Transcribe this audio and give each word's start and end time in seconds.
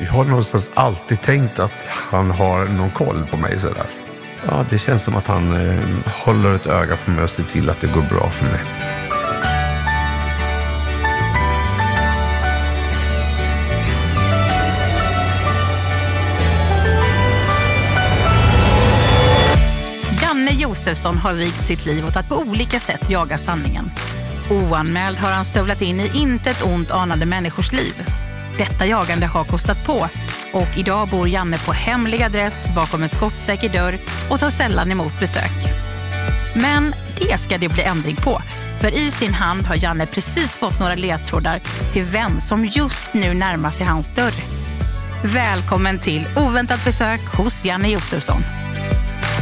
Jag 0.00 0.12
har 0.12 0.24
någonstans 0.24 0.70
alltid 0.74 1.22
tänkt 1.22 1.58
att 1.58 1.88
han 1.88 2.30
har 2.30 2.64
någon 2.64 2.90
koll 2.90 3.26
på 3.30 3.36
mig 3.36 3.58
sådär. 3.58 3.86
Ja, 4.46 4.64
det 4.70 4.78
känns 4.78 5.02
som 5.02 5.16
att 5.16 5.26
han 5.26 5.52
eh, 5.52 5.84
håller 6.06 6.54
ett 6.54 6.66
öga 6.66 6.96
på 6.96 7.10
mig 7.10 7.24
och 7.24 7.30
ser 7.30 7.42
till 7.42 7.70
att 7.70 7.80
det 7.80 7.86
går 7.86 8.02
bra 8.02 8.30
för 8.30 8.44
mig. 8.44 8.60
Janne 20.22 20.50
Josefsson 20.50 21.16
har 21.16 21.34
vigt 21.34 21.64
sitt 21.64 21.86
liv 21.86 22.06
åt 22.06 22.16
att 22.16 22.28
på 22.28 22.36
olika 22.36 22.80
sätt 22.80 23.10
jaga 23.10 23.38
sanningen. 23.38 23.90
Oanmäld 24.50 25.18
har 25.18 25.30
han 25.30 25.44
stövlat 25.44 25.82
in 25.82 26.00
i 26.00 26.10
intet 26.14 26.62
ont 26.62 26.90
anande 26.90 27.26
människors 27.26 27.72
liv. 27.72 27.94
Detta 28.58 28.86
jagande 28.86 29.26
har 29.26 29.44
kostat 29.44 29.84
på 29.84 30.08
och 30.52 30.68
idag 30.76 31.08
bor 31.08 31.28
Janne 31.28 31.58
på 31.58 31.72
hemlig 31.72 32.22
adress 32.22 32.66
bakom 32.76 33.02
en 33.02 33.08
skottsäker 33.08 33.68
dörr 33.68 33.98
och 34.30 34.40
tar 34.40 34.50
sällan 34.50 34.92
emot 34.92 35.20
besök. 35.20 35.52
Men 36.54 36.94
det 37.18 37.38
ska 37.38 37.58
det 37.58 37.68
bli 37.68 37.82
ändring 37.82 38.16
på. 38.16 38.42
För 38.80 38.94
i 38.94 39.10
sin 39.10 39.34
hand 39.34 39.62
har 39.62 39.84
Janne 39.84 40.06
precis 40.06 40.56
fått 40.56 40.80
några 40.80 40.94
ledtrådar 40.94 41.60
till 41.92 42.04
vem 42.04 42.40
som 42.40 42.66
just 42.66 43.14
nu 43.14 43.34
närmar 43.34 43.70
sig 43.70 43.86
hans 43.86 44.08
dörr. 44.14 44.34
Välkommen 45.24 45.98
till 45.98 46.26
oväntat 46.36 46.84
besök 46.84 47.20
hos 47.20 47.64
Janne 47.64 47.88
Josefsson. 47.88 48.42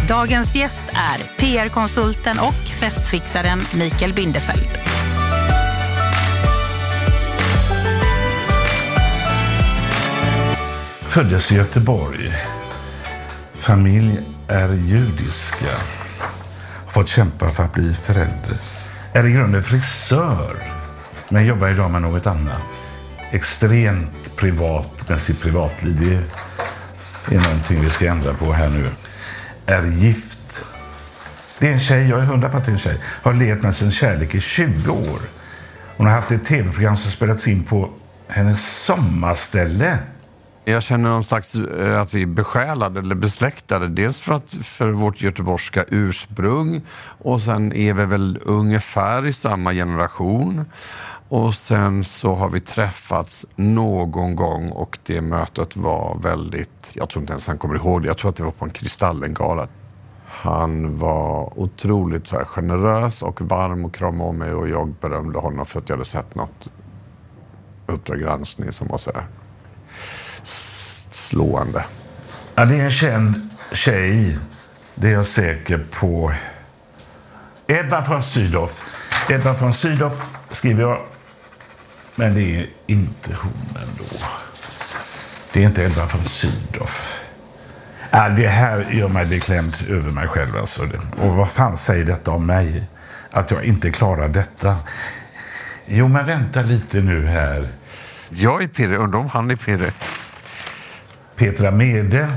Dagens 0.09 0.55
gäst 0.55 0.85
är 0.93 1.39
PR-konsulten 1.39 2.39
och 2.39 2.69
festfixaren 2.81 3.61
Mikael 3.75 4.13
Bindefeld. 4.13 4.69
Föddes 11.17 11.53
i 11.53 11.57
Göteborg. 11.57 12.33
Familj 13.55 14.21
är 14.49 14.75
judiska. 14.75 15.67
Har 16.85 16.93
fått 16.93 17.09
kämpa 17.09 17.49
för 17.49 17.65
att 17.65 17.73
bli 17.73 17.95
förälder. 17.95 18.57
Är 19.13 19.27
i 19.27 19.33
grunden 19.33 19.63
frisör. 19.63 20.73
Men 21.29 21.47
jobbar 21.47 21.69
idag 21.69 21.91
med 21.91 22.03
något 22.03 22.27
annat. 22.27 22.61
Extremt 23.33 24.37
privat 24.37 25.09
med 25.09 25.23
sitt 25.23 25.43
privatliv. 25.43 26.33
Det 27.29 27.35
är 27.35 27.41
någonting 27.41 27.81
vi 27.81 27.91
ska 27.91 28.07
ändra 28.07 28.35
på 28.35 28.53
här 28.53 28.71
nu. 28.71 28.89
Är 29.67 29.83
gift. 29.83 30.65
Det 31.59 31.69
är 31.69 31.73
en 31.73 31.81
tjej, 31.81 32.09
jag 32.09 32.21
är 32.21 32.25
hundra 32.25 32.51
på 32.51 32.57
att 32.57 32.65
det 32.65 32.71
är 32.71 32.73
en 32.73 32.79
tjej. 32.79 33.01
Har 33.05 33.35
levt 33.35 33.63
med 33.63 33.77
sin 33.77 33.91
kärlek 33.91 34.35
i 34.35 34.41
20 34.41 34.91
år. 34.91 35.21
Hon 35.97 36.07
har 36.07 36.15
haft 36.15 36.31
ett 36.31 36.45
tv-program 36.45 36.97
som 36.97 37.11
spelats 37.11 37.49
in 37.49 37.65
på 37.65 37.91
hennes 38.29 38.85
sommarställe. 38.85 39.99
Jag 40.69 40.83
känner 40.83 41.11
någon 41.11 41.25
slags 41.25 41.55
eh, 41.55 42.01
att 42.01 42.15
vi 42.15 42.23
är 42.23 42.27
besjälade 42.27 43.01
eller 43.01 43.15
besläktade. 43.15 43.89
Dels 43.89 44.21
för, 44.21 44.35
att, 44.35 44.51
för 44.51 44.91
vårt 44.91 45.23
göteborgska 45.23 45.85
ursprung 45.89 46.83
och 47.23 47.43
sen 47.43 47.73
är 47.73 47.95
vi 47.95 48.05
väl 48.05 48.39
ungefär 48.45 49.27
i 49.27 49.33
samma 49.33 49.73
generation. 49.73 50.65
Och 51.29 51.55
sen 51.55 52.05
så 52.05 52.35
har 52.35 52.49
vi 52.49 52.61
träffats 52.61 53.47
någon 53.57 54.37
gång 54.37 54.71
och 54.71 54.99
det 55.07 55.21
mötet 55.21 55.77
var 55.77 56.19
väldigt, 56.23 56.91
jag 56.93 57.09
tror 57.09 57.21
inte 57.21 57.33
ens 57.33 57.47
han 57.47 57.59
kommer 57.59 57.75
ihåg 57.75 58.03
det, 58.03 58.09
jag 58.09 58.19
tror 58.19 58.31
att 58.31 58.37
det 58.37 58.45
var 58.45 58.51
på 58.51 58.65
en 58.65 58.71
Kristallengala. 58.71 59.69
Han 60.27 60.99
var 60.99 61.59
otroligt 61.59 62.27
så 62.27 62.37
här, 62.37 62.45
generös 62.45 63.23
och 63.23 63.41
varm 63.41 63.85
och 63.85 63.95
kramade 63.95 64.31
om 64.31 64.39
mig 64.39 64.53
och 64.53 64.69
jag 64.69 64.95
berömde 65.01 65.39
honom 65.39 65.67
för 65.67 65.81
att 65.81 65.89
jag 65.89 65.97
hade 65.97 66.09
sett 66.09 66.35
något 66.35 66.69
Uppdrag 67.87 68.21
granskning 68.21 68.73
som 68.73 68.89
var 68.89 68.99
så 68.99 69.13
här 69.13 69.27
slående. 70.47 71.85
Ja, 72.55 72.65
det 72.65 72.77
är 72.77 72.85
en 72.85 72.91
känd 72.91 73.49
tjej. 73.73 74.39
Det 74.95 75.09
är 75.09 75.13
jag 75.13 75.27
säker 75.27 75.87
på. 75.91 76.33
Edna 77.67 78.03
från 78.03 78.23
Sydow. 78.23 78.71
Edna 79.31 79.55
från 79.55 79.75
Sydow 79.75 80.13
skriver 80.51 80.83
jag. 80.83 81.01
Men 82.15 82.35
det 82.35 82.61
är 82.61 82.71
inte 82.87 83.35
hon 83.43 83.77
ändå. 83.83 84.05
Det 85.53 85.63
är 85.63 85.67
inte 85.67 85.83
Edna 85.83 86.07
från 86.07 86.25
Sydow. 86.25 86.91
Ja, 88.11 88.29
det 88.29 88.49
här 88.49 88.89
gör 88.91 89.09
mig 89.09 89.27
beklämd 89.27 89.75
över 89.89 90.11
mig 90.11 90.29
själv. 90.29 90.57
Alltså. 90.57 90.89
Och 91.19 91.35
vad 91.35 91.51
fan 91.51 91.77
säger 91.77 92.05
detta 92.05 92.31
om 92.31 92.47
mig? 92.47 92.89
Att 93.31 93.51
jag 93.51 93.65
inte 93.65 93.91
klarar 93.91 94.29
detta. 94.29 94.77
Jo, 95.87 96.09
men 96.09 96.27
vänta 96.27 96.63
lite 96.63 97.01
nu 97.01 97.27
här. 97.27 97.69
Jag 98.29 98.63
är 98.63 98.69
pirrig, 98.69 98.99
undrar 98.99 99.21
om 99.21 99.29
han 99.29 99.51
är 99.51 99.57
pirrig. 99.57 99.93
Petra 101.37 101.71
Mede. 101.71 102.33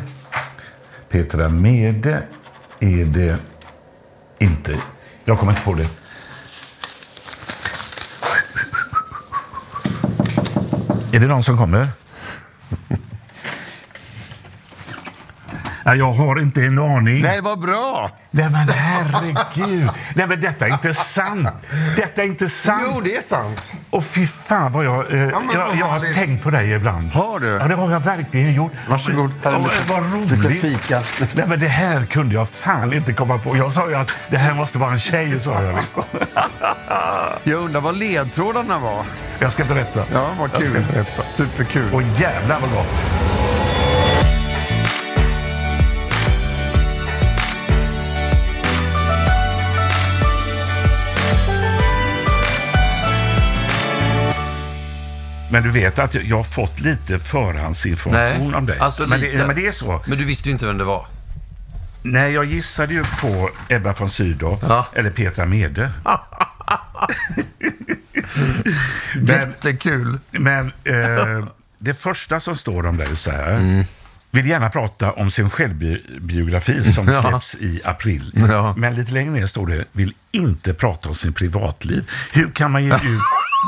Petra 1.09 1.49
Mede 1.49 2.23
är 2.79 3.05
det 3.05 3.37
inte. 4.39 4.75
Jag 5.25 5.39
kommer 5.39 5.51
inte 5.51 5.63
på 5.63 5.73
det. 5.73 5.89
Är 11.11 11.19
det 11.19 11.27
någon 11.27 11.43
som 11.43 11.57
kommer? 11.57 11.87
Ja, 15.89 15.95
jag 15.95 16.11
har 16.13 16.39
inte 16.41 16.61
en 16.61 16.79
aning. 16.79 17.21
Nej, 17.21 17.41
vad 17.41 17.59
bra! 17.59 18.09
Nej 18.31 18.49
men 18.49 18.69
herregud. 18.69 19.89
Nej 20.15 20.27
men 20.27 20.41
detta 20.41 20.65
är 20.67 20.71
inte 20.73 20.93
sant. 20.93 21.47
Detta 21.95 22.21
är 22.21 22.25
inte 22.25 22.49
sant. 22.49 22.81
Jo, 22.93 23.01
det 23.01 23.15
är 23.15 23.21
sant. 23.21 23.71
Och 23.89 24.05
fy 24.05 24.27
fan 24.27 24.71
vad 24.71 24.85
jag... 24.85 24.99
Eh, 25.13 25.19
men 25.19 25.31
jag, 25.53 25.75
jag 25.75 25.85
har 25.85 26.13
tänkt 26.13 26.43
på 26.43 26.49
dig 26.49 26.71
ibland. 26.71 27.11
Har 27.11 27.39
du? 27.39 27.47
Ja, 27.47 27.67
det 27.67 27.75
har 27.75 27.91
jag 27.91 27.99
verkligen 27.99 28.53
gjort. 28.53 28.71
Varsågod. 28.89 29.31
Här 29.43 29.51
är 29.51 29.55
Och, 29.57 29.61
lite- 29.63 29.93
vad 29.93 30.13
roligt. 30.13 30.31
lite 30.31 30.49
fika. 30.49 31.01
Nej 31.33 31.45
men 31.47 31.59
det 31.59 31.67
här 31.67 32.05
kunde 32.05 32.35
jag 32.35 32.49
fan 32.49 32.93
inte 32.93 33.13
komma 33.13 33.37
på. 33.37 33.57
Jag 33.57 33.71
sa 33.71 33.89
ju 33.89 33.95
att 33.95 34.11
det 34.29 34.37
här 34.37 34.53
måste 34.53 34.77
vara 34.77 34.91
en 34.91 34.99
tjej, 34.99 35.39
sa 35.39 35.63
jag 35.63 35.75
liksom. 35.75 36.03
Jag 37.43 37.59
undrar 37.59 37.81
vad 37.81 37.97
ledtrådarna 37.97 38.79
var. 38.79 39.03
Jag 39.39 39.53
ska 39.53 39.63
berätta. 39.65 40.03
Ja, 40.13 40.29
vad 40.39 40.53
kul. 40.53 40.83
Superkul. 41.29 41.93
Och 41.93 42.01
jävlar 42.01 42.59
vad 42.59 42.69
gott. 42.71 43.58
Men 55.51 55.63
du 55.63 55.69
vet 55.71 55.99
att 55.99 56.15
jag 56.15 56.37
har 56.37 56.43
fått 56.43 56.79
lite 56.79 57.19
förhandsinformation 57.19 58.55
om 58.55 58.65
dig. 58.65 58.79
alltså 58.79 59.07
men, 59.07 59.19
lite. 59.19 59.37
det, 59.37 59.47
men 59.47 59.55
det 59.55 59.67
är 59.67 59.71
så. 59.71 60.01
Men 60.05 60.17
du 60.17 60.23
visste 60.25 60.49
ju 60.49 60.53
inte 60.53 60.65
vem 60.65 60.77
det 60.77 60.83
var. 60.83 61.07
Nej, 62.01 62.33
jag 62.33 62.45
gissade 62.45 62.93
ju 62.93 63.03
på 63.21 63.49
Ebba 63.69 63.93
von 63.93 64.09
Sydow 64.09 64.59
Ja. 64.61 64.87
eller 64.93 65.09
Petra 65.09 65.45
Mede. 65.45 65.91
men 69.15 69.25
Jättekul. 69.27 70.19
men 70.31 70.65
eh, 70.67 71.45
det 71.79 71.93
första 71.93 72.39
som 72.39 72.55
står 72.55 72.85
om 72.85 72.97
dig 72.97 73.15
så 73.15 73.31
här. 73.31 73.85
Vill 74.31 74.47
gärna 74.47 74.69
prata 74.69 75.11
om 75.11 75.31
sin 75.31 75.49
självbiografi 75.49 76.93
som 76.93 77.07
Ja. 77.07 77.21
släpps 77.21 77.55
i 77.55 77.81
april. 77.85 78.31
Ja. 78.49 78.73
Men 78.77 78.95
lite 78.95 79.11
längre 79.11 79.31
ner 79.31 79.45
står 79.45 79.67
det, 79.67 79.85
vill 79.91 80.13
inte 80.31 80.73
prata 80.73 81.09
om 81.09 81.15
sin 81.15 81.33
privatliv. 81.33 82.09
Hur 82.31 82.51
kan 82.51 82.71
man 82.71 82.83
ge 82.83 82.89
ut... 82.95 83.01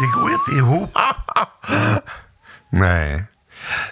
Det 0.02 0.20
går 0.20 0.30
ju 0.30 0.36
inte 0.36 0.52
ihop. 0.60 0.98
Nej. 2.70 3.24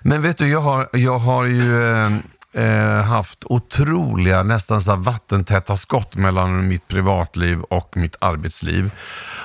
Men 0.01 0.21
vet 0.21 0.37
du, 0.37 0.47
jag 0.47 0.61
har, 0.61 0.89
jag 0.93 1.17
har 1.17 1.45
ju 1.45 1.91
eh, 1.91 2.11
eh, 2.53 3.03
haft 3.03 3.43
otroliga, 3.45 4.43
nästan 4.43 4.81
så 4.81 4.91
här 4.91 4.97
vattentäta 4.97 5.77
skott 5.77 6.15
mellan 6.15 6.67
mitt 6.67 6.87
privatliv 6.87 7.61
och 7.61 7.97
mitt 7.97 8.15
arbetsliv. 8.21 8.91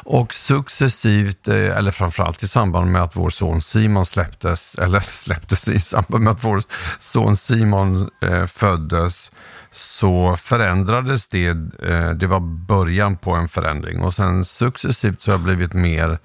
Och 0.04 0.34
successivt, 0.34 1.48
eh, 1.48 1.76
eller 1.76 1.90
framförallt 1.90 2.42
i 2.42 2.48
samband 2.48 2.90
med 2.90 3.02
att 3.02 3.16
vår 3.16 3.30
son 3.30 3.60
Simon 3.60 4.06
släpptes, 4.06 4.74
eller 4.78 5.00
släpptes 5.00 5.68
i 5.68 5.80
samband 5.80 6.24
med 6.24 6.32
att 6.32 6.44
vår 6.44 6.62
son 6.98 7.36
Simon 7.36 8.10
eh, 8.22 8.46
föddes, 8.46 9.30
så 9.70 10.36
förändrades 10.36 11.28
det. 11.28 11.46
Eh, 11.82 12.10
det 12.10 12.26
var 12.26 12.40
början 12.40 13.16
på 13.16 13.32
en 13.32 13.48
förändring 13.48 14.02
och 14.02 14.14
sen 14.14 14.44
successivt 14.44 15.20
så 15.20 15.30
har 15.30 15.34
jag 15.34 15.44
blivit 15.44 15.72
mer 15.72 16.18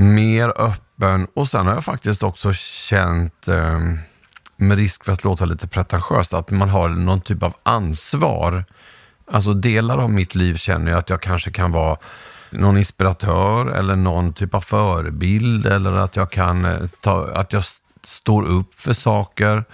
mer 0.00 0.52
öppen 0.60 1.26
och 1.34 1.48
sen 1.48 1.66
har 1.66 1.74
jag 1.74 1.84
faktiskt 1.84 2.22
också 2.22 2.52
känt, 2.52 3.48
eh, 3.48 3.78
med 4.56 4.76
risk 4.78 5.04
för 5.04 5.12
att 5.12 5.24
låta 5.24 5.44
lite 5.44 5.68
pretentiöst, 5.68 6.34
att 6.34 6.50
man 6.50 6.68
har 6.68 6.88
någon 6.88 7.20
typ 7.20 7.42
av 7.42 7.54
ansvar. 7.62 8.64
Alltså 9.32 9.54
delar 9.54 9.98
av 9.98 10.10
mitt 10.10 10.34
liv 10.34 10.56
känner 10.56 10.90
jag 10.90 10.98
att 10.98 11.10
jag 11.10 11.22
kanske 11.22 11.50
kan 11.50 11.72
vara 11.72 11.96
någon 12.50 12.78
inspiratör 12.78 13.66
eller 13.66 13.96
någon 13.96 14.32
typ 14.32 14.54
av 14.54 14.60
förebild 14.60 15.66
eller 15.66 15.92
att 15.92 16.16
jag 16.16 16.30
kan 16.30 16.64
eh, 16.64 16.78
ta, 17.00 17.30
att 17.34 17.52
jag 17.52 17.60
st- 17.60 17.84
står 18.04 18.42
upp 18.46 18.74
för 18.74 18.92
saker. 18.92 19.64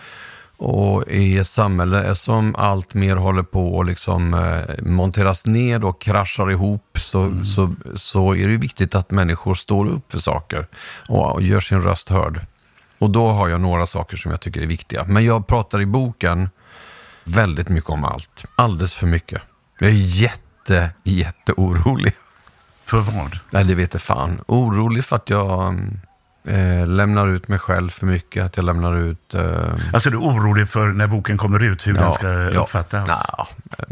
Och 0.58 1.04
i 1.08 1.38
ett 1.38 1.48
samhälle 1.48 2.14
som 2.14 2.54
allt 2.56 2.94
mer 2.94 3.16
håller 3.16 3.42
på 3.42 3.80
att 3.80 3.86
liksom, 3.86 4.34
eh, 4.34 4.84
monteras 4.84 5.46
ned 5.46 5.84
och 5.84 6.00
kraschar 6.00 6.50
ihop 6.50 6.98
så, 6.98 7.44
så, 7.44 7.74
så 7.94 8.34
är 8.34 8.48
det 8.48 8.56
viktigt 8.56 8.94
att 8.94 9.10
människor 9.10 9.54
står 9.54 9.86
upp 9.86 10.12
för 10.12 10.18
saker 10.18 10.66
och, 11.08 11.32
och 11.32 11.42
gör 11.42 11.60
sin 11.60 11.82
röst 11.82 12.08
hörd. 12.08 12.40
Och 12.98 13.10
då 13.10 13.28
har 13.28 13.48
jag 13.48 13.60
några 13.60 13.86
saker 13.86 14.16
som 14.16 14.30
jag 14.30 14.40
tycker 14.40 14.62
är 14.62 14.66
viktiga. 14.66 15.04
Men 15.04 15.24
jag 15.24 15.46
pratar 15.46 15.80
i 15.80 15.86
boken 15.86 16.48
väldigt 17.24 17.68
mycket 17.68 17.90
om 17.90 18.04
allt. 18.04 18.44
Alldeles 18.54 18.94
för 18.94 19.06
mycket. 19.06 19.42
Jag 19.78 19.90
är 19.90 19.94
jätte, 19.94 20.90
jätteorolig. 21.04 22.12
För 22.84 22.98
vad? 22.98 23.38
Nej, 23.50 23.64
det 23.64 23.74
vet 23.74 23.94
jag 23.94 24.02
fan. 24.02 24.40
Orolig 24.46 25.04
för 25.04 25.16
att 25.16 25.30
jag 25.30 25.74
eh, 26.46 26.86
lämnar 26.86 27.28
ut 27.28 27.48
mig 27.48 27.58
själv 27.58 27.88
för 27.90 28.06
mycket. 28.06 28.44
Att 28.44 28.56
jag 28.56 28.64
lämnar 28.66 28.96
ut... 28.96 29.34
Eh, 29.34 29.72
Alltså 29.92 30.10
du 30.10 30.16
är 30.16 30.20
orolig 30.20 30.68
för 30.68 30.86
när 30.88 31.06
boken 31.06 31.38
kommer 31.38 31.62
ut, 31.62 31.86
hur 31.86 31.92
den 31.94 32.12
ska 32.12 32.28
uppfattas? 32.48 33.08
Ja, 33.38 33.46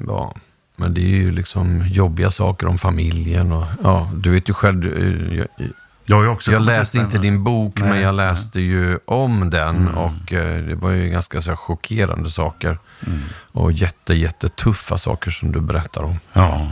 ja, 0.07 0.35
men 0.77 0.95
det 0.95 1.01
är 1.01 1.17
ju 1.17 1.31
liksom 1.31 1.83
jobbiga 1.87 2.31
saker 2.31 2.67
om 2.67 2.79
familjen 2.79 3.53
och 3.53 3.67
ja, 3.83 4.11
du 4.15 4.31
vet 4.31 4.49
ju 4.49 4.55
själv. 4.55 4.81
du, 4.81 5.35
Jag, 5.59 5.69
Jag, 6.07 6.17
har 6.17 6.23
ju 6.23 6.29
också 6.29 6.53
jag 6.53 6.63
läste 6.63 6.99
inte 6.99 7.19
din 7.19 7.45
bok, 7.45 7.81
Nej, 7.81 7.89
men 7.91 8.01
jag 8.01 8.15
nej. 8.15 8.27
läste 8.27 8.61
ju 8.61 8.99
om 9.05 9.51
den 9.51 9.77
Mm. 9.77 9.95
och 9.95 10.33
eh, 10.33 10.65
det 10.65 10.75
var 10.75 10.91
ju 10.91 11.09
ganska 11.09 11.43
så 11.43 11.51
här, 11.51 11.57
chockerande 11.57 12.31
saker. 12.31 12.79
Mm. 13.07 13.21
Och 13.53 13.73
jätte, 13.73 14.15
jättetuffa 14.15 14.99
saker 14.99 15.31
som 15.31 15.53
du 15.53 15.61
berättar 15.61 16.03
om. 16.03 16.19
Ja. 16.33 16.71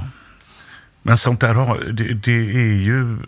Men 1.03 1.17
sånt 1.19 1.41
där 1.41 1.93
det, 1.93 2.15
det 2.15 2.33
är 2.51 2.75
ju 2.81 3.19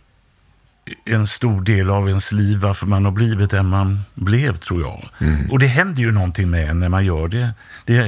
en 1.05 1.27
stor 1.27 1.61
del 1.61 1.91
av 1.91 2.09
ens 2.09 2.33
liv 2.33 2.59
varför 2.59 2.87
man 2.87 3.05
har 3.05 3.13
blivit 3.13 3.51
den 3.51 3.67
man 3.67 4.01
blev, 4.15 4.57
tror 4.57 4.81
jag. 4.81 5.09
Mm. 5.19 5.51
Och 5.51 5.59
det 5.59 5.67
händer 5.67 6.03
ju 6.03 6.13
någonting 6.13 6.51
med 6.51 6.71
en 6.71 6.81
när 6.81 6.89
man 6.89 7.05
gör 7.05 7.29
det. 7.29 7.51
Det, 7.85 8.03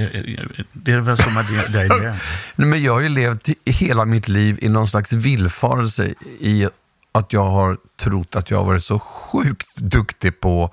det 0.72 0.92
är 0.92 1.00
väl 1.00 1.16
som 1.16 1.34
dig 1.72 1.88
med. 1.88 2.14
Nej, 2.54 2.68
Men 2.68 2.82
jag 2.82 2.92
har 2.92 3.00
ju 3.00 3.08
levt 3.08 3.48
hela 3.64 4.04
mitt 4.04 4.28
liv 4.28 4.58
i 4.62 4.68
någon 4.68 4.88
slags 4.88 5.12
villfarelse 5.12 6.14
i 6.40 6.68
att 7.12 7.32
jag 7.32 7.50
har 7.50 7.78
trott 8.00 8.36
att 8.36 8.50
jag 8.50 8.58
har 8.58 8.64
varit 8.64 8.84
så 8.84 8.98
sjukt 8.98 9.76
duktig 9.76 10.40
på 10.40 10.70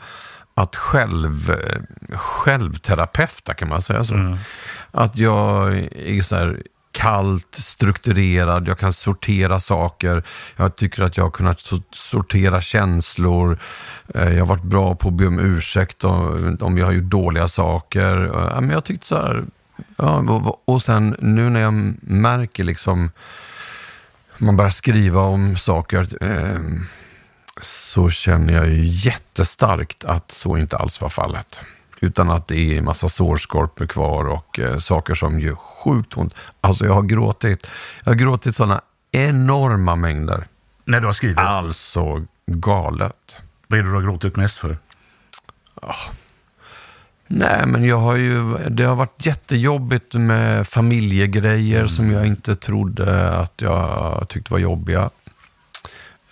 att 0.55 0.75
själv, 0.75 1.55
självterapeuta, 2.13 3.53
kan 3.53 3.69
man 3.69 3.81
säga 3.81 4.03
så? 4.03 4.37
Att 4.91 5.17
jag 5.17 5.73
är 5.95 6.21
så 6.21 6.35
här 6.35 6.61
kallt, 6.93 7.55
strukturerad, 7.55 8.67
jag 8.67 8.79
kan 8.79 8.93
sortera 8.93 9.59
saker. 9.59 10.23
Jag 10.55 10.75
tycker 10.75 11.03
att 11.03 11.17
jag 11.17 11.23
har 11.23 11.31
kunnat 11.31 11.59
so- 11.59 11.83
sortera 11.91 12.61
känslor. 12.61 13.59
Eh, 14.15 14.33
jag 14.33 14.39
har 14.39 14.47
varit 14.47 14.63
bra 14.63 14.95
på 14.95 15.07
att 15.07 15.13
be 15.13 15.27
om 15.27 15.39
ursäkt 15.39 16.03
om 16.03 16.57
om 16.61 16.77
jag 16.77 16.85
har 16.85 16.93
gjort 16.93 17.11
dåliga 17.11 17.47
saker. 17.47 18.25
Eh, 18.25 18.61
men 18.61 18.69
jag 18.69 18.83
tyckte 18.83 19.07
så 19.07 19.15
här, 19.15 19.43
Ja, 19.97 20.57
och, 20.65 20.81
sen 20.81 21.15
nu 21.19 21.49
när 21.49 21.59
jag 21.59 21.73
märker 22.01 22.63
liksom, 22.63 23.11
man 24.37 24.57
börjar 24.57 24.71
skriva 24.71 25.21
om 25.21 25.57
saker, 25.57 26.23
ehm, 26.23 26.85
så 27.61 28.09
känner 28.09 28.53
jag 28.53 28.69
ju 28.69 28.83
jättestarkt 28.83 30.05
att 30.05 30.31
så 30.31 30.57
inte 30.57 30.77
alls 30.77 31.01
var 31.01 31.09
fallet. 31.09 31.59
Utan 32.03 32.29
att 32.29 32.47
det 32.47 32.55
är 32.55 32.77
en 32.77 32.85
massa 32.85 33.09
sårskorpor 33.09 33.85
kvar 33.85 34.25
och 34.25 34.59
eh, 34.59 34.77
saker 34.77 35.15
som 35.15 35.39
gör 35.39 35.55
sjukt 35.55 36.17
ont. 36.17 36.33
Alltså 36.61 36.85
jag 36.85 36.93
har 36.93 37.01
gråtit, 37.01 37.67
jag 38.03 38.11
har 38.11 38.17
gråtit 38.17 38.55
sådana 38.55 38.81
enorma 39.11 39.95
mängder. 39.95 40.47
När 40.85 40.99
du 40.99 41.05
har 41.05 41.13
skrivit. 41.13 41.37
Alltså 41.37 42.25
galet. 42.45 43.37
Vad 43.67 43.79
är 43.79 43.83
det 43.83 43.89
du 43.89 43.95
har 43.95 44.01
gråtit 44.01 44.35
mest 44.35 44.57
för? 44.57 44.77
Nej, 47.27 47.65
men 47.65 47.85
jag 47.85 47.97
har 47.97 48.15
ju, 48.15 48.57
det 48.69 48.83
har 48.83 48.95
varit 48.95 49.25
jättejobbigt 49.25 50.13
med 50.13 50.67
familjegrejer 50.67 51.87
som 51.87 52.11
jag 52.11 52.25
inte 52.25 52.55
trodde 52.55 53.29
att 53.29 53.53
jag 53.55 54.25
tyckte 54.29 54.53
var 54.53 54.59
jobbiga. 54.59 55.09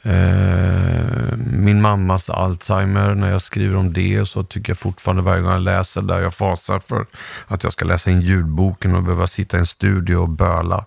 Eh, 0.04 1.38
min 1.38 1.82
mammas 1.82 2.30
Alzheimer, 2.30 3.16
när 3.16 3.32
jag 3.32 3.42
skriver 3.42 3.76
om 3.76 3.94
det 3.94 4.28
så 4.28 4.44
tycker 4.44 4.70
jag 4.70 4.78
fortfarande 4.78 5.22
varje 5.22 5.42
gång 5.42 5.52
jag 5.52 5.62
läser 5.62 6.02
där 6.02 6.22
jag 6.22 6.34
fasar 6.34 6.80
för 6.80 7.06
att 7.48 7.64
jag 7.64 7.74
ska 7.74 7.86
läsa 7.86 8.12
in 8.12 8.22
ljudboken 8.22 8.96
och 8.96 9.04
behöva 9.04 9.28
sitta 9.28 9.58
i 9.58 9.60
en 9.60 9.66
studio 9.66 10.16
och 10.16 10.30
böla. 10.30 10.86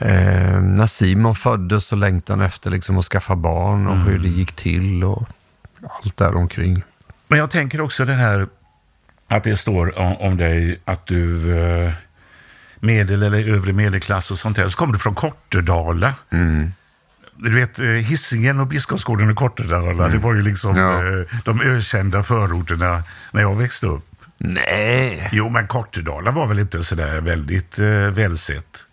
Eh, 0.00 0.60
när 0.60 0.86
Simon 0.86 1.34
föddes 1.34 1.86
så 1.86 1.96
längtade 1.96 2.38
han 2.38 2.46
efter 2.46 2.70
liksom 2.70 2.98
att 2.98 3.04
skaffa 3.04 3.36
barn 3.36 3.86
och 3.86 3.96
hur 3.96 4.18
det 4.18 4.28
gick 4.28 4.52
till 4.52 5.04
och 5.04 5.24
allt 5.90 6.16
där 6.16 6.36
omkring. 6.36 6.82
Men 7.28 7.38
jag 7.38 7.50
tänker 7.50 7.80
också 7.80 8.04
det 8.04 8.12
här 8.12 8.48
att 9.28 9.44
det 9.44 9.56
står 9.56 9.98
om, 9.98 10.16
om 10.16 10.36
dig 10.36 10.80
att 10.84 11.06
du 11.06 11.58
eh, 11.58 11.92
medel 12.80 13.22
eller 13.22 13.48
övre 13.48 13.72
medelklass 13.72 14.30
och 14.30 14.38
sånt 14.38 14.56
där. 14.56 14.68
Så 14.68 14.78
kommer 14.78 14.92
du 14.92 14.98
från 14.98 15.14
Kortedala. 15.14 16.14
Du 17.36 17.54
vet, 17.54 17.78
eh, 17.78 17.84
Hisingen 17.86 18.60
och 18.60 18.66
Biskopsgården 18.66 19.30
och 19.30 19.36
Kortedala, 19.36 20.08
det 20.08 20.18
var 20.18 20.34
ju 20.34 20.42
liksom 20.42 20.76
Ja. 20.76 20.92
eh, 20.92 21.26
de 21.44 21.60
ökända 21.60 22.22
förorterna 22.22 23.02
när 23.30 23.40
jag 23.42 23.56
växte 23.56 23.86
upp. 23.86 24.04
Nej. 24.38 25.28
Jo, 25.32 25.48
men 25.48 25.66
Kortedala 25.66 26.30
var 26.30 26.46
väl 26.46 26.58
inte 26.58 26.82
sådär 26.82 27.20
väldigt 27.20 27.78
eh, 27.78 27.86
välsett. 27.88 28.86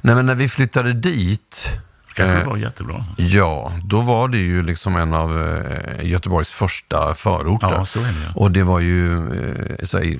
Nej, 0.00 0.14
men 0.14 0.26
när 0.26 0.34
vi 0.34 0.48
flyttade 0.48 0.92
dit, 0.92 1.70
Kanske 2.14 2.36
Eh, 2.42 2.46
var 2.48 2.56
jättebra. 2.56 3.04
ja, 3.16 3.72
då 3.84 4.00
var 4.00 4.28
det 4.28 4.38
ju 4.38 4.62
liksom 4.62 4.96
en 4.96 5.14
av 5.14 5.42
eh, 5.42 6.06
Göteborgs 6.06 6.52
första 6.52 7.14
förorter. 7.14 7.72
Ja, 7.72 7.84
så 7.84 8.00
är 8.00 8.04
det. 8.04 8.32
Och 8.34 8.50
det 8.50 8.62
var 8.62 8.80
ju 8.80 9.16
eh, 9.16 9.84
så 9.84 9.98
här, 9.98 10.18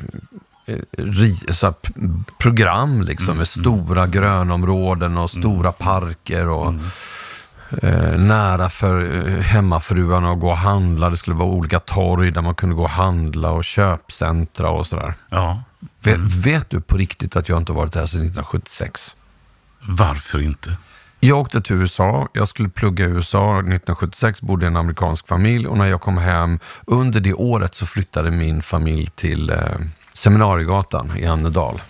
eh, 0.67 0.77
ri, 0.99 1.37
så 1.49 1.67
här, 1.67 1.73
p- 1.73 1.93
program 2.39 3.03
liksom 3.03 3.25
Mm, 3.27 3.37
med 3.39 3.49
stora 3.49 4.07
grönområden 4.07 5.19
och 5.19 5.31
stora 5.31 5.73
parker 5.73 6.49
och 6.49 6.75
eh, 7.83 8.19
nära 8.19 8.69
för 8.71 9.27
eh, 9.29 9.41
hemmafruarna 9.41 10.33
att 10.33 10.41
gå 10.41 10.51
och 10.51 10.57
handla. 10.57 11.11
Det 11.11 11.17
skulle 11.17 11.37
vara 11.37 11.49
olika 11.49 11.81
torg 11.81 12.31
där 12.31 12.43
man 12.43 12.55
kunde 12.55 12.75
gå 12.75 12.83
och 12.83 12.91
handla 12.91 13.51
och 13.51 13.65
köpcentra 13.65 14.71
och 14.71 14.87
sådär. 14.87 15.15
Ja. 15.29 15.63
Vet, 16.03 16.21
vet 16.21 16.71
du 16.71 16.81
på 16.81 16.97
riktigt 16.97 17.37
att 17.37 17.49
jag 17.49 17.59
inte 17.59 17.73
varit 17.73 17.95
här 17.95 18.07
sedan 18.07 18.21
1976? 18.21 19.15
Varför 19.81 20.43
inte? 20.43 20.77
Jag 21.21 21.39
åkte 21.39 21.61
till 21.61 21.77
USA, 21.77 22.29
jag 22.33 22.49
skulle 22.49 22.69
plugga 22.69 23.05
i 23.05 23.09
USA 23.09 23.59
1976, 23.59 24.41
bodde 24.41 24.65
i 24.65 24.69
en 24.69 24.77
amerikansk 24.77 25.29
familj 25.29 25.67
och 25.67 25.79
när 25.79 25.87
jag 25.87 26.01
kom 26.01 26.19
hem 26.19 26.59
under 26.87 27.21
det 27.21 27.35
året 27.35 27.75
så 27.75 27.87
flyttade 27.87 28.31
min 28.31 28.63
familj 28.63 29.07
till 29.07 29.51
eh, 29.51 29.57
Seminariegatan 30.13 31.13
i 31.17 31.27
Annedal. 31.27 31.81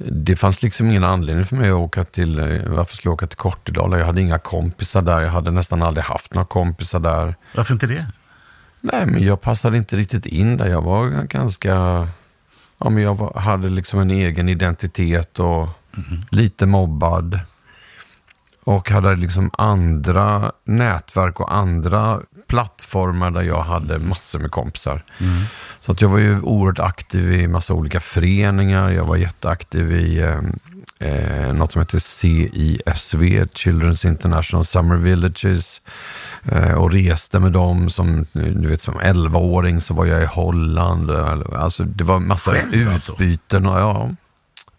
Det 0.00 0.36
fanns 0.36 0.62
liksom 0.62 0.90
ingen 0.90 1.04
anledning 1.04 1.46
för 1.46 1.56
mig 1.56 1.70
att 1.70 1.74
åka 1.74 2.04
till, 2.04 2.38
eh, 2.38 2.46
varför 2.66 2.96
skulle 2.96 3.10
jag 3.10 3.14
åka 3.14 3.26
till 3.26 3.38
Kortedala? 3.38 3.98
Jag 3.98 4.06
hade 4.06 4.20
inga 4.20 4.38
kompisar 4.38 5.02
där, 5.02 5.20
jag 5.20 5.30
hade 5.30 5.50
nästan 5.50 5.82
aldrig 5.82 6.04
haft 6.04 6.34
några 6.34 6.46
kompisar 6.46 7.00
där. 7.00 7.34
Varför 7.54 7.72
inte 7.74 7.86
det? 7.86 8.06
Nej, 8.80 9.06
men 9.06 9.24
jag 9.24 9.40
passade 9.40 9.76
inte 9.76 9.96
riktigt 9.96 10.26
in 10.26 10.56
där. 10.56 10.66
Jag 10.66 10.82
var 10.82 11.08
ganska... 11.22 11.74
Ja, 12.78 12.90
men 12.90 13.02
jag 13.02 13.14
var, 13.14 13.40
hade 13.40 13.70
liksom 13.70 14.00
en 14.00 14.10
egen 14.10 14.48
identitet 14.48 15.38
och 15.38 15.68
lite 16.30 16.66
mobbad. 16.66 17.40
Och 18.64 18.90
hade 18.90 19.16
liksom 19.16 19.50
andra 19.52 20.52
nätverk 20.64 21.40
och 21.40 21.54
andra 21.54 22.20
plattformar 22.88 23.30
där 23.30 23.42
jag 23.42 23.62
hade 23.62 23.98
massor 23.98 24.38
med 24.38 24.50
kompisar. 24.50 25.04
Så 25.80 25.92
att 25.92 26.02
jag 26.02 26.08
var 26.08 26.18
ju 26.18 26.40
oerhört 26.40 26.78
aktiv 26.78 27.32
i 27.32 27.48
massa 27.48 27.74
olika 27.74 28.00
föreningar. 28.00 28.90
Jag 28.90 29.04
var 29.04 29.16
jätteaktiv 29.16 29.92
i 29.92 30.18
eh, 30.18 30.40
eh, 31.08 31.52
något 31.52 31.72
som 31.72 31.82
heter 31.82 31.98
CISV, 31.98 33.46
Children's 33.54 34.06
International 34.06 34.64
Summer 34.64 34.96
Villages. 34.96 35.80
Eh, 36.44 36.74
och 36.74 36.92
reste 36.92 37.38
med 37.38 37.52
dem. 37.52 37.90
Som, 37.90 38.26
du 38.32 38.68
vet, 38.68 38.82
som 38.82 39.00
11-åring 39.00 39.80
så 39.80 39.94
var 39.94 40.06
jag 40.06 40.22
i 40.22 40.26
Holland. 40.26 41.10
Alltså, 41.10 41.84
det 41.84 42.04
var 42.04 42.20
massa 42.20 42.52
Själv 42.52 42.88
alltså? 42.88 43.12
utbyten. 43.12 43.66
Och, 43.66 43.78
ja. 43.78 44.10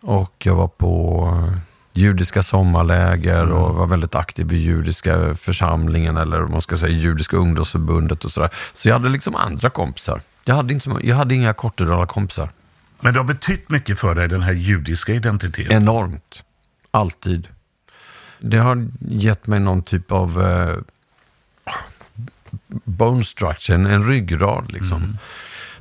och 0.01 0.35
jag 0.39 0.55
var 0.55 0.67
på 0.67 1.53
judiska 1.99 2.43
sommarläger 2.43 3.51
och 3.51 3.75
var 3.75 3.87
väldigt 3.87 4.15
aktiv 4.15 4.53
i 4.53 4.57
judiska 4.57 5.35
församlingen 5.35 6.17
eller 6.17 6.41
man 6.41 6.61
ska 6.61 6.77
säga, 6.77 6.91
judiska 6.91 7.37
ungdomsförbundet 7.37 8.25
och 8.25 8.31
sådär. 8.31 8.49
Så 8.73 8.87
jag 8.87 8.93
hade 8.93 9.09
liksom 9.09 9.35
andra 9.35 9.69
kompisar. 9.69 10.21
Jag 10.45 10.55
hade, 10.55 10.73
inte, 10.73 10.95
jag 11.03 11.15
hade 11.15 11.35
inga 11.35 11.53
kortedala 11.53 12.07
kompisar. 12.07 12.49
Men 12.99 13.13
det 13.13 13.19
har 13.19 13.27
betytt 13.27 13.69
mycket 13.69 13.99
för 13.99 14.15
dig, 14.15 14.27
den 14.27 14.41
här 14.41 14.53
judiska 14.53 15.13
identiteten. 15.13 15.71
Enormt. 15.71 16.43
Alltid. 16.91 17.47
Det 18.39 18.57
har 18.57 18.87
gett 18.99 19.47
mig 19.47 19.59
någon 19.59 19.83
typ 19.83 20.11
av 20.11 20.41
eh, 20.41 20.75
bone 22.83 23.23
structure, 23.23 23.75
en, 23.75 23.85
en 23.85 24.03
ryggrad 24.03 24.71
liksom. 24.71 25.17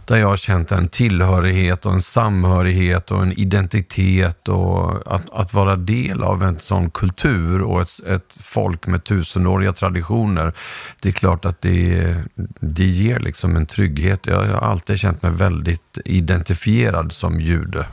Där 0.09 0.17
jag 0.17 0.29
har 0.29 0.37
känt 0.37 0.73
en 0.73 0.89
tillhörighet 0.89 1.87
och 1.87 1.93
en 1.93 2.03
samhörighet 2.03 3.11
och 3.11 3.23
en 3.23 3.33
identitet 3.33 4.49
och 4.49 5.15
att, 5.15 5.31
att 5.33 5.55
vara 5.55 5.77
del 5.77 6.23
av 6.23 6.43
en 6.43 6.59
sån 6.59 6.91
kultur 6.91 7.63
och 7.63 7.83
ett, 7.83 8.01
ett 8.07 8.39
folk 8.43 8.87
med 8.87 9.05
tusenåriga 9.05 9.73
traditioner. 9.73 10.53
Det 11.01 11.09
är 11.09 11.13
klart 11.13 11.45
att 11.45 11.61
det, 11.61 12.15
det 12.61 12.85
ger 12.85 13.21
liksom 13.21 13.57
en 13.57 13.67
trygghet. 13.67 14.27
Jag, 14.27 14.45
har 14.45 14.71
alltid 14.71 14.99
känt 14.99 15.23
mig 15.23 15.33
väldigt 15.33 15.99
identifierad 16.05 17.13
som 17.13 17.41
jude. 17.41 17.87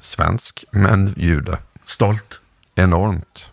Svensk, 0.00 0.64
men 0.70 1.14
jude. 1.16 1.58
Stolt. 1.84 2.40
Enormt. 2.74 3.44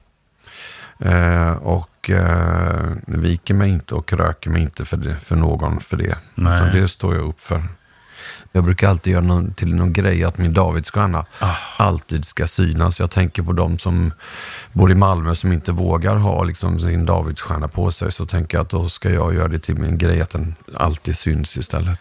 Eh, 1.00 1.52
och 1.52 1.90
eh, 2.10 2.92
viker 3.06 3.54
mig 3.54 3.70
inte 3.70 3.96
och 3.96 4.08
kröker 4.08 4.50
mig 4.50 4.62
inte 4.62 4.86
för, 4.86 4.98
det, 4.98 5.16
för 5.16 5.36
någon 5.36 5.80
för 5.80 5.98
det. 5.98 6.18
Nej. 6.36 6.56
Utan 6.56 6.82
det 6.82 6.88
står 6.88 7.16
jag 7.16 7.28
upp 7.28 7.42
för. 7.42 7.64
Jag 8.52 8.64
brukar 8.64 8.90
alltid 8.90 9.14
göra 9.14 9.24
någon, 9.24 9.54
till 9.54 9.76
någon 9.76 9.94
grej 9.94 10.24
att 10.24 10.38
min 10.38 10.54
Davidsstjärna 10.54 11.26
alltid 11.78 12.26
ska 12.26 12.48
synas. 12.48 13.00
Jag 13.00 13.12
tänker 13.12 13.44
på 13.44 13.54
de 13.54 13.80
som 13.80 14.14
bor 14.72 14.92
i 14.92 14.96
Malmö 14.96 15.36
som 15.36 15.52
inte 15.52 15.72
vågar 15.72 16.16
ha 16.16 16.44
liksom, 16.44 16.80
sin 16.80 17.06
Davidsstjärna 17.06 17.68
på 17.68 17.92
sig. 17.92 18.12
Så 18.12 18.26
tänker 18.26 18.58
jag 18.58 18.64
att 18.64 18.70
då 18.70 18.90
ska 18.90 19.10
jag 19.10 19.36
göra 19.36 19.48
det 19.48 19.60
till 19.60 19.76
min 19.76 19.98
grej 19.98 20.22
att 20.22 20.30
den 20.30 20.56
alltid 20.78 21.18
syns 21.18 21.58
istället. 21.58 22.00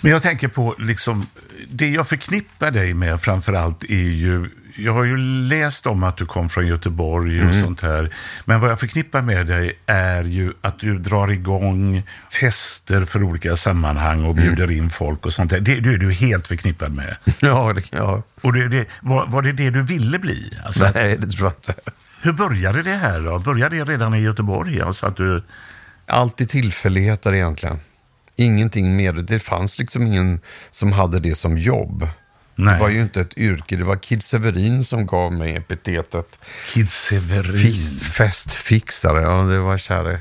Men 0.00 0.12
jag 0.12 0.22
tänker 0.22 0.48
på, 0.48 0.74
liksom, 0.78 1.26
det 1.68 1.88
jag 1.88 2.08
förknippar 2.08 2.70
dig 2.70 2.94
med 2.94 3.20
framförallt 3.20 3.84
är 3.84 4.08
ju, 4.08 4.50
jag 4.76 4.92
har 4.92 5.04
ju 5.04 5.16
läst 5.48 5.86
om 5.86 6.02
att 6.02 6.16
du 6.16 6.26
kom 6.26 6.48
från 6.48 6.66
Göteborg 6.66 7.48
och 7.48 7.54
sånt 7.54 7.80
här. 7.80 8.10
Men 8.44 8.60
vad 8.60 8.70
jag 8.70 8.80
förknippar 8.80 9.22
med 9.22 9.46
dig 9.46 9.78
är 9.86 10.22
ju 10.22 10.52
att 10.60 10.78
du 10.78 10.98
drar 10.98 11.30
igång 11.30 12.02
fester 12.40 13.04
för 13.04 13.22
olika 13.22 13.56
sammanhang 13.56 14.24
och 14.24 14.34
bjuder 14.34 14.70
in 14.70 14.90
folk 14.90 15.26
och 15.26 15.32
sånt 15.32 15.50
där. 15.50 15.60
Det, 15.60 15.80
det 15.80 15.90
är 15.90 15.98
du 15.98 16.12
helt 16.12 16.46
förknippad 16.46 16.92
med. 16.92 17.16
Ja, 17.40 17.72
det 17.72 17.82
jag. 17.90 18.22
Och 18.40 18.52
det, 18.52 18.68
det, 18.68 18.86
var, 19.00 19.26
var 19.26 19.42
det 19.42 19.52
det 19.52 19.70
du 19.70 19.82
ville 19.82 20.18
bli? 20.18 20.52
Alltså, 20.64 20.90
Nej, 20.94 21.16
det 21.18 21.26
tror 21.26 21.50
jag 21.50 21.52
inte. 21.52 21.92
Hur 22.22 22.32
började 22.32 22.82
det 22.82 22.94
här 22.94 23.20
då? 23.20 23.38
Började 23.38 23.76
det 23.76 23.84
redan 23.84 24.14
i 24.14 24.20
Göteborg? 24.20 24.80
Alltså 24.80 25.06
att 25.06 25.16
du... 25.16 25.44
Alltid 26.06 26.48
tillfälligheter 26.48 27.34
egentligen. 27.34 27.78
Ingenting 28.36 28.96
mer. 28.96 29.12
Det 29.12 29.38
fanns 29.38 29.78
liksom 29.78 30.06
ingen 30.06 30.40
som 30.70 30.92
hade 30.92 31.20
det 31.20 31.34
som 31.34 31.58
jobb. 31.58 32.08
Nej. 32.58 32.74
Det 32.74 32.80
var 32.80 32.88
ju 32.88 33.00
inte 33.00 33.20
ett 33.20 33.38
yrke. 33.38 33.76
Det 33.76 33.84
var 33.84 33.96
Kid 33.96 34.22
Severin 34.22 34.84
som 34.84 35.06
gav 35.06 35.32
mig 35.32 35.56
epitetet 35.56 36.38
Kid 36.74 36.90
Severin. 36.90 37.56
Fist, 37.56 38.02
festfixare. 38.02 39.22
Ja, 39.22 39.42
det 39.42 39.58
var 39.58 39.78
käre 39.78 40.20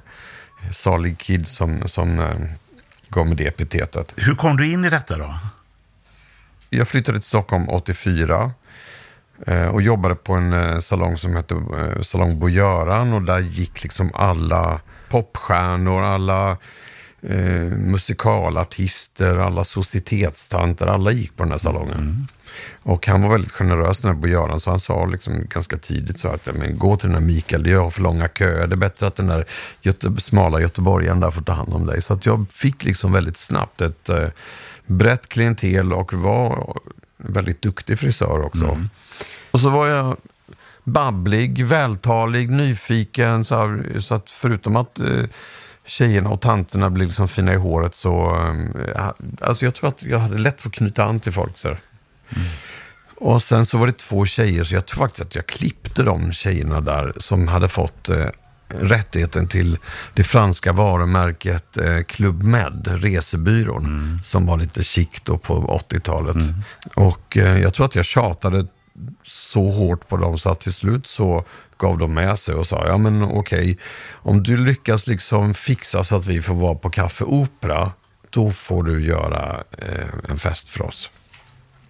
salig 0.72 1.18
Kid 1.18 1.48
som, 1.48 1.88
som 1.88 2.20
eh, 2.20 2.36
gav 3.10 3.27
mig 3.27 3.36
det 3.36 3.48
epitetet. 3.48 4.13
Hur 4.18 4.36
kom 4.36 4.58
du 4.58 4.72
in 4.72 4.86
i 4.86 4.89
detta 4.89 5.18
då? 5.18 5.36
Jag 6.70 6.88
flyttade 6.88 7.20
till 7.20 7.27
Stockholm 7.27 7.70
84 7.70 8.51
eh, 9.48 9.68
och 9.68 9.82
jobbade 9.82 10.15
på 10.15 10.34
en 10.34 10.54
eh, 10.54 10.80
salong 10.80 11.18
som 11.18 11.36
hette 11.36 11.56
eh, 11.56 12.01
Salong 12.01 12.39
Bo-Göran 12.39 13.13
och 13.13 13.22
där 13.22 13.39
gick 13.39 13.84
liksom 13.84 14.12
alla 14.13 14.80
popstjärnor, 15.10 16.01
alla 16.04 16.58
eh, 17.29 17.77
musikalartister, 17.77 19.38
alla 19.38 19.63
societetstanter, 19.63 20.88
alla 20.88 21.12
gick 21.12 21.38
på 21.38 21.44
den 21.44 21.51
här 21.51 21.60
salongen. 21.60 22.27
Och 22.84 23.08
han 23.08 23.22
var 23.22 23.29
väldigt 23.29 23.51
generös 23.51 24.00
den 24.00 24.12
här 24.12 24.22
Bo-Göran 24.22 24.60
så 24.60 24.70
han 24.70 24.79
sa 24.79 25.05
liksom 25.05 25.46
ganska 25.50 25.77
tidigt 25.77 26.20
så 26.20 26.27
att 26.27 26.50
men, 26.55 26.77
gå 26.77 26.98
till 26.98 27.10
den 27.10 27.17
här 27.17 27.25
Mikael, 27.25 27.63
det 27.63 27.74
har 27.74 27.89
för 27.89 28.01
långa 28.01 28.27
köer, 28.27 28.67
det 28.67 28.75
är 28.75 28.77
bättre 28.77 29.08
att 29.08 29.15
den 29.15 29.27
där 29.27 29.46
Göte 29.82 30.15
smala 30.17 30.62
göteborgaren 30.62 31.20
där 31.20 31.32
får 31.32 31.41
ta 31.41 31.53
hand 31.53 31.74
om 31.74 31.86
dig. 31.86 32.01
Så 32.01 32.13
att 32.13 32.25
jag 32.25 32.46
fick 32.51 32.84
liksom 32.84 33.12
väldigt 33.12 33.38
snabbt 33.38 33.82
ett 33.82 34.10
eh, 34.10 34.27
brett 34.86 35.29
klientel 35.29 35.94
och 35.94 36.13
var 36.13 36.77
väldigt 37.17 37.62
duktig 37.62 38.00
frisör 38.00 38.46
också. 38.46 38.88
Och 39.51 39.60
så 39.60 39.70
var 39.70 39.88
jag 39.88 40.17
babblig, 40.84 41.65
vältalig, 41.65 42.50
nyfiken. 42.50 43.46
Så, 43.46 43.55
här, 43.55 44.00
så 44.00 44.15
att 44.15 44.32
förutom 44.32 44.75
att 44.75 45.00
eh, 45.00 45.25
tjejerna 45.86 46.30
och 46.30 46.42
tanterna 46.42 46.89
blev 46.89 47.08
liksom 47.08 47.27
fina 47.27 47.54
i 47.54 47.58
håret 47.58 47.96
så... 47.96 48.36
Eh, 48.96 49.10
alltså 49.42 49.65
jag 49.65 49.75
tror 49.75 49.89
att 49.89 50.04
jag 50.04 50.20
hade 50.20 50.38
lätt 50.38 50.62
för 50.62 50.70
att 50.70 50.75
knyta 50.75 51.06
an 51.06 51.20
till 51.20 51.32
folk. 51.32 51.58
Så 51.58 51.68
här. 51.68 51.77
Och 53.18 53.42
sen 53.42 53.65
så 53.65 53.77
var 53.77 53.88
det 53.88 53.98
två 53.98 54.25
tjejer, 54.25 54.63
så 54.63 54.75
jag 54.75 54.86
tror 54.86 55.00
faktiskt 55.00 55.25
att 55.25 55.36
jag 55.36 55.46
klippte 55.46 56.04
de 56.04 56.32
tjejerna 56.32 56.82
där 56.82 57.13
som 57.18 57.48
hade 57.48 57.68
fått 57.68 58.10
eh, 58.10 58.27
rättigheten 58.68 59.48
till 59.48 59.77
det 60.13 60.24
franska 60.24 60.74
varumärket 60.74 61.77
eh, 61.77 62.01
Club 62.01 62.44
Med, 62.44 62.88
resebyrån, 63.01 64.20
som 64.25 64.46
var 64.46 64.58
lite 64.58 64.84
chic 64.84 65.10
då 65.24 65.38
på 65.38 65.82
80-talet. 65.89 66.38
Och 66.96 67.38
eh, 67.38 67.62
jag 67.62 67.74
tror 67.74 67.86
att 67.86 67.96
jag 67.96 68.06
tjatade 68.06 68.68
så 69.24 69.70
hårt 69.70 70.08
på 70.08 70.18
dem 70.18 70.38
så 70.38 70.50
att 70.50 70.60
till 70.60 70.74
slut 70.74 71.08
så 71.08 71.44
gav 71.78 71.98
de 71.98 72.14
med 72.14 72.40
sig 72.40 72.56
och 72.56 72.68
sa, 72.68 72.88
ja 72.88 72.98
men 72.98 73.24
okej, 73.24 73.78
om 74.14 74.44
du 74.44 74.58
lyckas 74.58 75.08
liksom 75.08 75.54
fixa 75.54 76.04
så 76.04 76.16
att 76.16 76.25
vi 76.25 76.42
får 76.42 76.54
vara 76.54 76.75
på 76.75 76.90
Café 76.90 77.25
Opera, 77.25 77.92
då 78.30 78.52
får 78.52 78.84
du 78.84 79.06
göra 79.06 79.64
eh, 79.78 80.30
en 80.30 80.38
fest 80.38 80.70
för 80.70 80.82
oss. 80.82 81.10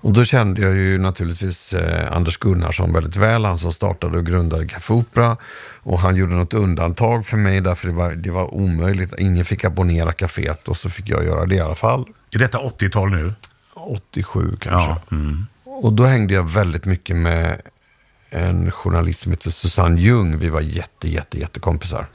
Och 0.02 0.14
då 0.14 0.26
kände 0.26 0.62
jag 0.62 0.76
ju 0.76 0.98
naturligtvis 0.98 1.74
eh, 1.74 2.12
Anders 2.12 2.38
Gunnarsson 2.38 2.94
väldigt 2.94 3.16
väl, 3.16 3.46
han 3.46 3.60
som 3.60 3.74
startade 3.74 4.18
och 4.18 4.26
grundade 4.26 4.68
Café 4.68 4.94
Opera. 4.94 5.38
Och 5.84 6.00
han 6.00 6.16
gjorde 6.16 6.36
något 6.36 6.54
undantag 6.54 7.26
för 7.26 7.38
mig 7.38 7.62
därför 7.62 7.88
det 7.88 7.94
var, 7.94 8.12
det 8.16 8.32
var 8.32 8.54
omöjligt. 8.54 9.14
Ingen 9.18 9.46
fick 9.46 9.64
abonnera 9.64 10.12
kaféet 10.12 10.68
och 10.68 10.78
så 10.78 10.90
fick 10.90 11.10
jag 11.10 11.26
göra 11.26 11.46
det 11.46 11.56
i 11.56 11.60
alla 11.60 11.76
fall. 11.76 12.06
Är 12.32 12.40
detta 12.40 12.58
80-tal 12.58 13.10
nu? 13.10 13.34
87 13.74 14.58
kanske. 14.60 14.90
Ja. 14.90 15.02
Mm. 15.12 15.46
Och 15.82 15.94
då 15.94 16.06
hängde 16.06 16.34
jag 16.34 16.44
väldigt 16.50 16.86
mycket 16.86 17.16
med 17.16 17.62
en 18.30 18.72
journalist 18.72 19.20
som 19.20 19.32
heter 19.32 19.50
Susanne 19.50 20.02
Ljung. 20.02 20.38
Vi 20.38 20.50
var 20.50 20.62
jätte, 20.62 21.10
jätte, 21.10 21.40
jättekompisar. 21.40 22.08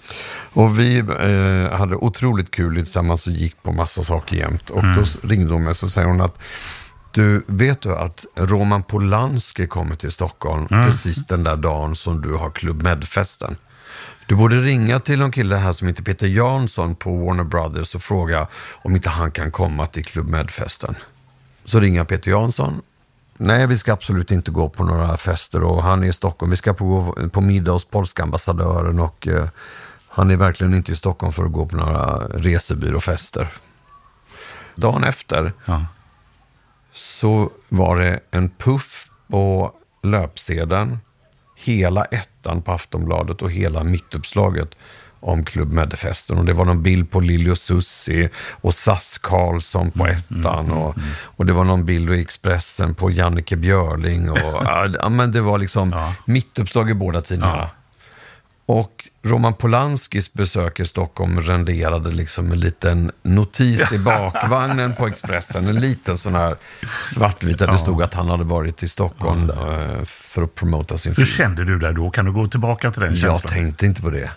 Och 0.53 0.79
vi 0.79 0.99
eh, 0.99 1.79
hade 1.79 1.97
otroligt 1.97 2.51
kul 2.51 2.75
tillsammans 2.75 3.27
och 3.27 3.33
gick 3.33 3.63
på 3.63 3.73
massa 3.73 4.03
saker 4.03 4.37
jämt. 4.37 4.71
Och 4.71 4.83
då 4.83 5.05
ringde 5.29 5.53
hon 5.53 5.63
mig 5.63 5.71
och 5.71 5.77
så 5.77 5.89
säger 5.89 6.09
hon 6.09 6.21
att 6.21 6.39
du, 7.13 7.45
vet 7.47 7.81
du 7.81 7.97
att 7.97 8.27
Roman 8.37 8.83
Polanski 8.83 9.67
kommer 9.67 9.97
till 9.97 10.11
Stockholm 10.11 10.69
precis 10.69 11.27
den 11.27 11.45
där 11.45 11.57
dagen 11.57 11.97
som 11.97 12.23
du 12.23 12.35
har 12.35 12.51
Club 12.51 12.83
Med-festen? 12.83 13.57
Du 14.27 14.37
borde 14.37 14.63
ringa 14.63 15.01
till 15.01 15.19
någon 15.19 15.33
kille 15.33 15.57
här 15.57 15.73
som 15.73 15.89
heter 15.89 16.03
Peter 16.03 16.27
Jansson 16.27 16.95
på 16.95 17.17
Warner 17.17 17.45
Brothers 17.45 17.95
och 17.95 18.03
fråga 18.03 18.47
om 18.83 18.97
inte 18.97 19.09
han 19.09 19.31
kan 19.31 19.51
komma 19.51 19.87
till 19.87 20.05
Club 20.05 20.29
Med-festen. 20.29 20.95
Så 21.65 21.81
ringer 21.81 21.99
jag 21.99 22.09
Peter 22.09 22.31
Jansson. 22.31 22.83
Nej, 23.43 23.67
vi 23.67 23.79
ska 23.79 23.93
absolut 23.93 24.31
inte 24.31 24.51
gå 24.51 24.69
på 24.69 24.85
några 24.85 25.17
fester 25.17 25.65
och 25.65 25.83
han 25.83 26.05
är 26.05 26.09
i 26.09 26.13
Stockholm. 26.13 26.51
Vi 26.51 26.57
ska 26.57 26.75
på, 26.75 26.85
gå 26.85 27.29
på 27.29 27.41
middag 27.41 27.73
hos 27.73 27.85
polska 27.85 28.23
ambassadören 28.23 29.01
och 29.01 29.29
eh, 29.29 29.49
han 30.09 30.31
är 30.31 30.37
verkligen 30.37 30.75
inte 30.75 30.93
i 30.93 30.97
Stockholm 30.97 31.33
för 31.33 31.45
att 31.45 31.53
gå 31.53 31.67
på 31.67 31.77
några 31.77 32.17
resebyråfester. 32.19 33.49
Dagen 34.75 35.05
efter 35.05 35.53
Ja. 35.65 35.87
så 36.93 37.51
var 37.69 37.97
det 37.99 38.21
en 38.31 38.51
puff 38.51 39.09
på 39.29 39.73
löpsedeln, 40.03 40.99
hela 41.57 42.05
ettan 42.05 42.63
på 42.63 42.73
Aftonbladet 42.73 43.43
och 43.43 43.51
hela 43.51 43.85
mittuppslaget 43.85 44.75
om 45.21 45.45
Club 45.45 45.73
Medfesten. 45.73 46.39
Och 46.39 46.45
det 46.45 46.53
var 46.53 46.65
någon 46.65 46.83
bild 46.83 47.11
på 47.11 47.21
Lili 47.21 47.51
och 47.51 47.59
Susi 47.59 48.29
och 48.61 48.75
Sass 48.75 49.19
Karlsson 49.19 49.91
på 49.91 50.07
ettan. 50.07 50.71
Och, 50.71 50.95
och 51.23 51.47
det 51.47 51.53
var 51.53 51.65
någon 51.65 51.85
bild 51.85 52.11
i 52.11 52.21
Expressen 52.21 52.95
på 52.95 53.11
Jannike 53.11 53.57
Björling. 53.57 54.31
Och, 54.31 54.39
ja, 55.01 55.09
men 55.09 55.33
det 55.33 55.41
var 55.41 55.59
liksom 55.59 55.91
Ja. 55.93 56.15
mittuppslag 56.25 56.91
i 56.91 56.95
båda 56.95 57.23
tidningarna. 57.23 57.57
Ja. 57.59 57.71
Och 58.67 59.09
Roman 59.23 59.55
Polanskis 59.55 60.33
besök 60.33 60.81
i 60.81 60.87
Stockholm 60.87 61.41
renderade 61.41 62.11
liksom 62.11 62.53
en 62.53 62.61
liten 62.61 63.11
notis 63.23 63.93
i 63.93 63.99
bakvagnen 64.05 64.95
på 64.95 65.07
Expressen. 65.07 65.67
En 65.67 65.81
liten 65.81 66.19
sån 66.19 66.35
här 66.35 66.57
svartvit 67.15 67.59
där 67.59 67.67
det 67.67 67.79
stod 67.79 68.03
att 68.03 68.15
han 68.15 68.29
hade 68.29 68.45
varit 68.45 68.83
i 68.83 68.89
Stockholm 68.89 69.51
eh, 69.51 70.05
för 70.05 70.43
att 70.43 70.55
promota 70.55 70.99
sin 70.99 71.11
Hur 71.11 71.15
film. 71.25 71.27
kände 71.27 71.65
du 71.65 71.79
där 71.79 71.93
då? 71.93 72.11
Kan 72.11 72.25
du 72.25 72.33
gå 72.33 72.47
tillbaka 72.47 72.91
till 72.91 73.01
den 73.03 73.11
Jag 73.11 73.19
känslan? 73.19 73.53
tänkte 73.53 73.87
inte 73.87 74.03
på 74.03 74.11
det. 74.11 74.31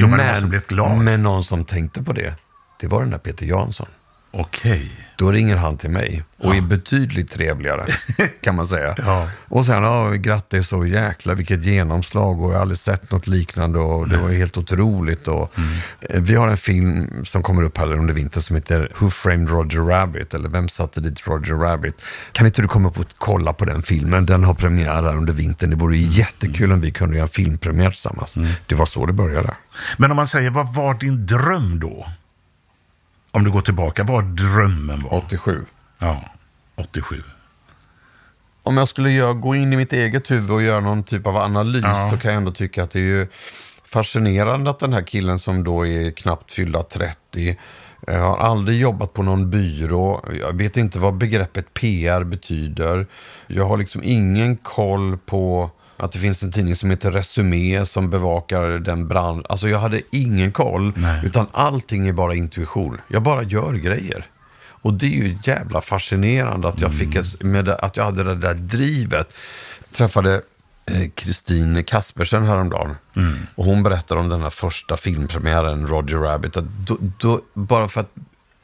Jo, 0.00 0.06
men 0.06 0.18
det 0.18 0.28
måste 0.28 0.46
blivit 0.46 0.66
glad. 0.66 0.98
men 0.98 1.22
någon 1.22 1.44
som 1.44 1.64
tänkte 1.64 2.02
på 2.02 2.12
det, 2.12 2.34
det 2.80 2.86
var 2.86 3.00
den 3.02 3.10
där 3.10 3.18
Peter 3.18 3.46
Jansson. 3.46 3.86
Okej. 4.30 4.90
Då 5.16 5.32
ringer 5.32 5.56
han 5.56 5.76
till 5.76 5.90
mig 5.90 6.22
och 6.38 6.56
är 6.56 6.60
betydligt 6.60 7.30
trevligare, 7.30 7.86
kan 8.42 8.54
man 8.54 8.66
säga. 8.66 8.94
Ja. 8.98 9.28
Och 9.48 9.66
sen, 9.66 9.82
ja, 9.82 10.10
grattis 10.10 10.72
och 10.72 10.88
jäkla 10.88 11.34
vilket 11.34 11.64
genomslag 11.64 12.40
och 12.42 12.50
jag 12.50 12.54
har 12.54 12.60
aldrig 12.62 12.78
sett 12.78 13.10
något 13.10 13.26
liknande 13.26 13.78
och 13.78 14.08
det 14.08 14.16
var 14.18 14.28
ju 14.28 14.36
helt 14.38 14.56
otroligt. 14.58 15.28
Och, 15.28 15.52
eh, 16.00 16.20
Vi 16.20 16.34
har 16.34 16.48
en 16.48 16.56
film 16.56 17.24
som 17.24 17.42
kommer 17.42 17.62
upp 17.62 17.78
här 17.78 17.92
under 17.92 18.14
vintern 18.14 18.42
som 18.42 18.56
heter 18.56 18.92
Who 18.98 19.10
Framed 19.10 19.50
Roger 19.50 19.80
Rabbit, 19.80 20.34
eller 20.34 20.48
Vem 20.48 20.68
satte 20.68 21.00
dit 21.00 21.26
Roger 21.26 21.54
Rabbit? 21.54 21.94
Kan 22.32 22.46
inte 22.46 22.62
du 22.62 22.68
komma 22.68 22.88
upp 22.88 22.98
och 22.98 23.06
kolla 23.18 23.52
på 23.52 23.64
den 23.64 23.82
filmen? 23.82 24.26
Den 24.26 24.44
har 24.44 24.54
premiär 24.54 25.02
här 25.02 25.16
under 25.16 25.32
vintern. 25.32 25.70
Det 25.70 25.76
vore 25.76 25.96
ju 25.96 26.06
jättekul 26.20 26.72
om 26.72 26.80
vi 26.80 26.90
kunde 26.90 27.16
göra 27.16 27.26
en 27.26 27.28
filmpremiär 27.32 27.90
tillsammans. 27.90 28.34
Det 28.66 28.74
var 28.74 28.86
så 28.86 29.06
det 29.06 29.12
började. 29.12 29.54
Men 29.96 30.10
om 30.10 30.16
man 30.16 30.26
säger, 30.26 30.50
vad 30.50 30.74
var 30.74 30.94
din 30.94 31.26
dröm 31.26 31.80
då? 31.80 32.06
Om 33.30 33.44
du 33.44 33.50
går 33.50 33.60
tillbaka, 33.60 34.04
vad 34.04 34.24
drömmen 34.24 35.02
var? 35.02 35.14
87. 35.26 35.64
Ja, 35.98 36.24
87. 36.76 37.22
om 38.62 38.76
jag 38.76 38.88
skulle 38.88 39.10
göra, 39.10 39.32
gå 39.32 39.54
in 39.54 39.72
i 39.72 39.76
mitt 39.76 39.92
eget 39.92 40.30
huvud 40.30 40.50
och 40.50 40.62
göra 40.62 40.80
någon 40.80 41.02
typ 41.04 41.26
av 41.26 41.36
analys 41.36 41.82
Ja. 41.84 42.08
så 42.12 42.18
kan 42.18 42.30
jag 42.30 42.38
ändå 42.38 42.52
tycka 42.52 42.82
att 42.82 42.90
det 42.90 42.98
är 42.98 43.02
ju 43.02 43.26
fascinerande 43.84 44.70
att 44.70 44.78
den 44.78 44.92
här 44.92 45.02
killen 45.02 45.38
som 45.38 45.64
då 45.64 45.86
är 45.86 46.10
knappt 46.10 46.52
fyllda 46.52 46.82
30 46.82 47.58
eh, 48.08 48.20
har 48.20 48.38
aldrig 48.38 48.80
jobbat 48.80 49.12
på 49.12 49.22
någon 49.22 49.50
byrå. 49.50 50.24
Jag 50.40 50.52
vet 50.56 50.76
inte 50.76 50.98
vad 50.98 51.14
begreppet 51.14 51.74
PR 51.74 52.24
betyder. 52.24 53.06
Jag 53.46 53.64
har 53.68 53.76
liksom 53.76 54.00
ingen 54.04 54.56
koll 54.56 55.18
på 55.18 55.70
att 55.98 56.12
det 56.12 56.18
finns 56.18 56.42
en 56.42 56.52
tidning 56.52 56.76
som 56.76 56.90
heter 56.90 57.12
Resumé 57.12 57.86
som 57.86 58.10
bevakar 58.10 58.62
den 58.62 59.08
branschen. 59.08 59.44
Alltså 59.48 59.68
jag 59.68 59.78
hade 59.78 60.00
ingen 60.10 60.52
koll, 60.52 60.92
Nej. 60.96 61.20
utan 61.24 61.46
allting 61.52 62.08
är 62.08 62.12
bara 62.12 62.34
intuition. 62.34 63.00
Jag 63.08 63.22
bara 63.22 63.42
gör 63.42 63.74
grejer. 63.74 64.26
Och 64.82 64.94
det 64.94 65.06
är 65.06 65.10
ju 65.10 65.38
jävla 65.44 65.80
fascinerande 65.80 66.68
att 66.68 66.80
jag, 66.80 66.94
fick 66.94 67.14
ett, 67.14 67.42
med 67.42 67.64
det, 67.64 67.74
att 67.74 67.96
jag 67.96 68.04
hade 68.04 68.24
det 68.24 68.34
där 68.34 68.54
drivet. 68.54 69.28
Träffade 69.90 70.34
eh, 70.86 71.10
Kristin 71.14 71.84
Kaspersen 71.84 72.44
häromdagen. 72.44 72.96
Och 73.54 73.64
hon 73.64 73.82
berättade 73.82 74.20
om 74.20 74.28
den 74.28 74.42
här 74.42 74.50
första 74.50 74.96
filmpremiären, 74.96 75.86
Roger 75.86 76.16
Rabbit. 76.16 76.56
Då, 76.86 76.96
då, 77.18 77.40
bara 77.54 77.88
för 77.88 78.00
att 78.00 78.10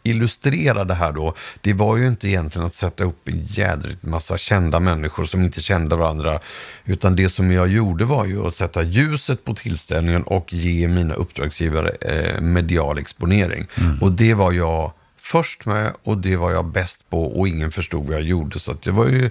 illustrera 0.05 0.85
det 0.85 0.95
här 0.95 1.13
då. 1.13 1.35
Det 1.61 1.73
var 1.73 1.97
ju 1.97 2.07
inte 2.07 2.29
egentligen 2.29 2.67
att 2.67 2.75
sätta 2.75 3.05
upp 3.05 3.29
en 3.29 3.45
jädrigt 3.45 4.03
massa 4.03 4.39
kända 4.39 4.81
människor 4.81 5.25
som 5.25 5.45
inte 5.45 5.61
kände 5.61 5.97
varandra. 5.97 6.39
Utan 6.85 7.17
det 7.17 7.29
som 7.29 7.53
jag 7.53 7.69
gjorde 7.69 8.05
var 8.05 8.25
ju 8.25 8.47
att 8.47 8.55
sätta 8.55 8.83
ljuset 8.83 9.45
på 9.45 9.55
tillställningen 9.55 10.23
och 10.23 10.53
ge 10.53 10.89
mina 10.89 11.15
uppdragsgivare 11.15 11.91
eh, 12.01 12.41
medial 12.41 12.99
exponering. 12.99 13.67
Och 14.01 14.13
det 14.13 14.35
var 14.35 14.53
jag 14.53 14.93
först 15.25 15.67
med 15.67 15.93
och 16.03 16.19
det 16.19 16.37
var 16.37 16.51
jag 16.51 16.65
bäst 16.65 17.11
på 17.11 17.41
och 17.41 17.49
ingen 17.49 17.73
förstod 17.73 18.07
vad 18.07 18.15
jag 18.15 18.23
gjorde. 18.23 18.59
Så 18.59 18.73
att 18.73 18.87
jag 18.87 18.93
var 18.93 19.07
ju 19.07 19.31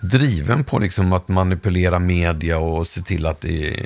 driven 0.00 0.64
på 0.64 0.78
liksom 0.78 1.12
att 1.12 1.28
manipulera 1.28 1.98
media 1.98 2.58
och 2.58 2.86
se 2.86 3.02
till 3.02 3.26
att, 3.26 3.40
det, 3.40 3.76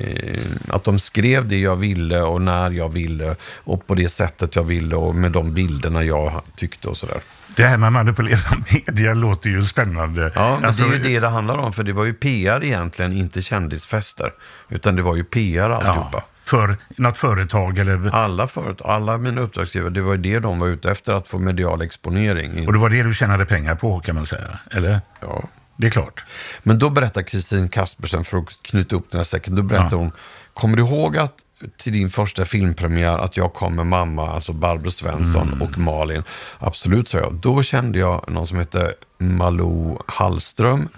att 0.69 0.85
de 0.85 0.99
skrev 0.99 1.49
det 1.49 1.59
jag 1.59 1.77
ville 1.77 2.21
och 2.21 2.43
när 2.43 2.71
jag 2.71 2.89
ville 2.89 3.37
och 3.65 3.87
på 3.87 3.95
det 3.95 4.09
sättet 4.09 4.57
jag 4.57 4.63
ville 4.63 4.97
och 4.97 5.15
med 5.15 5.33
de 5.33 5.55
bilderna 5.55 6.05
jag 6.05 6.43
tyckte 6.57 6.89
och 6.89 6.97
sådär. 6.97 7.21
Det 7.57 7.65
här 7.65 7.79
med 7.79 7.93
manipulera 7.93 8.39
media 8.87 9.15
låter 9.15 9.51
ju 9.51 9.65
spännande. 9.65 10.33
Ja, 10.35 10.57
men 10.57 10.65
Alltså, 10.65 10.85
det 10.85 10.97
är 10.97 10.99
ju 10.99 11.05
det 11.05 11.21
det 11.21 11.29
handlar 11.29 11.59
om, 11.59 11.73
för 11.73 11.85
det 11.85 11.93
var 11.93 12.05
ju 12.05 12.15
PR 12.15 12.65
egentligen, 12.65 13.13
inte 13.13 13.43
kändisfester. 13.43 14.33
Utan 14.69 14.97
det 14.97 15.03
var 15.03 15.17
ju 15.17 15.25
PR 15.25 15.71
alltihopa. 15.71 16.11
ja, 16.13 16.25
för 16.49 16.77
något 16.97 17.19
företag 17.19 17.79
eller... 17.79 18.15
Alla 18.15 18.49
företag, 18.49 18.91
alla 18.91 19.19
mina 19.19 19.41
uppdragsgivare, 19.41 19.91
det 19.91 20.03
var 20.03 20.13
ju 20.13 20.19
det 20.19 20.39
de 20.39 20.59
var 20.59 20.69
ute 20.69 20.91
efter, 20.91 21.13
att 21.13 21.29
få 21.29 21.39
medial 21.39 21.83
exponering. 21.83 22.67
Och 22.67 22.73
det 22.73 22.79
var 22.79 22.91
det 22.91 23.03
du 23.03 23.15
tjänade 23.15 23.47
pengar 23.47 23.75
på 23.75 24.01
kan 24.01 24.15
man 24.15 24.27
säga, 24.27 24.59
eller? 24.71 25.01
Ja. 25.21 25.45
Det 25.77 25.87
är 25.87 25.91
klart. 25.91 26.25
Men 26.63 26.79
då 26.79 26.91
berättar 26.91 27.23
Kristin 27.23 27.69
Kaspersen, 27.69 28.25
för 28.25 28.39
att 28.39 28.63
knyta 28.63 28.97
upp 28.97 29.11
den 29.11 29.19
här 29.19 29.25
säcken, 29.25 29.57
då 29.57 29.63
berättar 29.63 29.97
hon, 29.97 30.13
kommer 30.55 30.77
du 30.77 30.83
ihåg 30.83 31.17
att 31.17 31.35
till 31.77 31.93
din 31.93 32.11
första 32.11 32.45
filmpremiär 32.45 33.19
att 33.19 33.37
jag 33.37 33.53
kom 33.53 33.77
med 33.77 33.87
mamma, 33.87 34.29
alltså 34.31 34.53
Barbro 34.53 34.91
Svensson 34.91 35.63
och 35.63 35.79
Malin? 35.79 36.23
Absolut, 36.59 37.09
sa 37.09 37.19
jag. 37.19 37.35
Då 37.35 37.63
kände 37.63 37.99
jag 37.99 38.25
någon 38.29 38.47
som 38.47 38.59
hette 38.59 38.95
Malou 39.19 39.99
Hallström, 40.07 40.89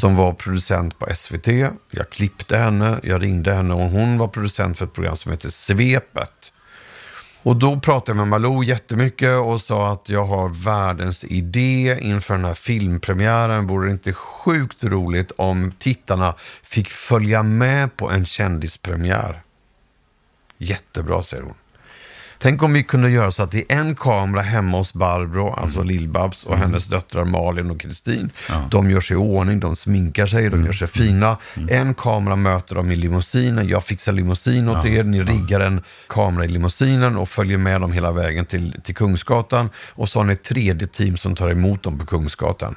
som 0.00 0.16
var 0.16 0.32
producent 0.32 0.98
på 0.98 1.06
SVT. 1.14 1.46
Jag 1.90 2.10
klippte 2.10 2.56
henne, 2.56 3.00
jag 3.02 3.22
ringde 3.22 3.52
henne 3.52 3.74
och 3.74 3.90
hon 3.90 4.18
var 4.18 4.28
producent 4.28 4.78
för 4.78 4.84
ett 4.84 4.92
program 4.92 5.16
som 5.16 5.32
heter 5.32 5.50
Svepet. 5.50 6.52
Och 7.42 7.56
då 7.56 7.80
pratade 7.80 8.10
jag 8.10 8.16
med 8.16 8.28
Malou 8.28 8.64
jättemycket 8.64 9.38
och 9.38 9.60
sa 9.60 9.92
att 9.92 10.08
jag 10.08 10.24
har 10.24 10.48
världens 10.48 11.24
idé 11.24 11.98
inför 12.00 12.34
den 12.34 12.44
här 12.44 12.54
filmpremiären. 12.54 13.66
Vore 13.66 13.86
det 13.86 13.92
inte 13.92 14.12
sjukt 14.12 14.84
roligt 14.84 15.32
om 15.36 15.72
tittarna 15.78 16.34
fick 16.62 16.90
följa 16.90 17.42
med 17.42 17.96
på 17.96 18.10
en 18.10 18.26
kändispremiär? 18.26 19.42
Jättebra, 20.58 21.22
säger 21.22 21.42
hon. 21.42 21.54
Tänk 22.40 22.62
om 22.62 22.72
vi 22.72 22.82
kunde 22.82 23.10
göra 23.10 23.30
så 23.30 23.42
att 23.42 23.50
det 23.50 23.72
är 23.72 23.80
en 23.80 23.94
kamera 23.94 24.42
hemma 24.42 24.78
hos 24.78 24.94
Barbro, 24.94 25.54
alltså 25.54 25.82
Lill-Babs, 25.82 26.46
och 26.46 26.58
hennes 26.58 26.86
döttrar 26.86 27.24
Malin 27.24 27.70
och 27.70 27.80
Kristin. 27.80 28.30
De 28.70 28.90
gör 28.90 29.00
sig 29.00 29.14
i 29.14 29.18
ordning, 29.18 29.60
de 29.60 29.76
sminkar 29.76 30.26
sig, 30.26 30.50
de 30.50 30.64
gör 30.64 30.72
sig 30.72 30.88
fina. 30.88 31.36
En 31.70 31.94
kamera 31.94 32.36
möter 32.36 32.74
dem 32.74 32.90
i 32.90 32.96
limousinen, 32.96 33.68
jag 33.68 33.84
fixar 33.84 34.12
limousin 34.12 34.68
åt 34.68 34.84
er, 34.84 35.04
ni 35.04 35.22
riggar 35.22 35.60
en 35.60 35.82
kamera 36.08 36.44
i 36.44 36.48
limousinen 36.48 37.16
och 37.16 37.28
följer 37.28 37.58
med 37.58 37.80
dem 37.80 37.92
hela 37.92 38.12
vägen 38.12 38.46
till, 38.46 38.80
till 38.84 38.94
Kungsgatan. 38.94 39.70
Och 39.90 40.08
så 40.08 40.18
har 40.18 40.24
ni 40.24 40.32
ett 40.32 40.44
tredje 40.44 40.88
team 40.88 41.16
som 41.16 41.34
tar 41.34 41.50
emot 41.50 41.82
dem 41.82 41.98
på 41.98 42.06
Kungsgatan. 42.06 42.74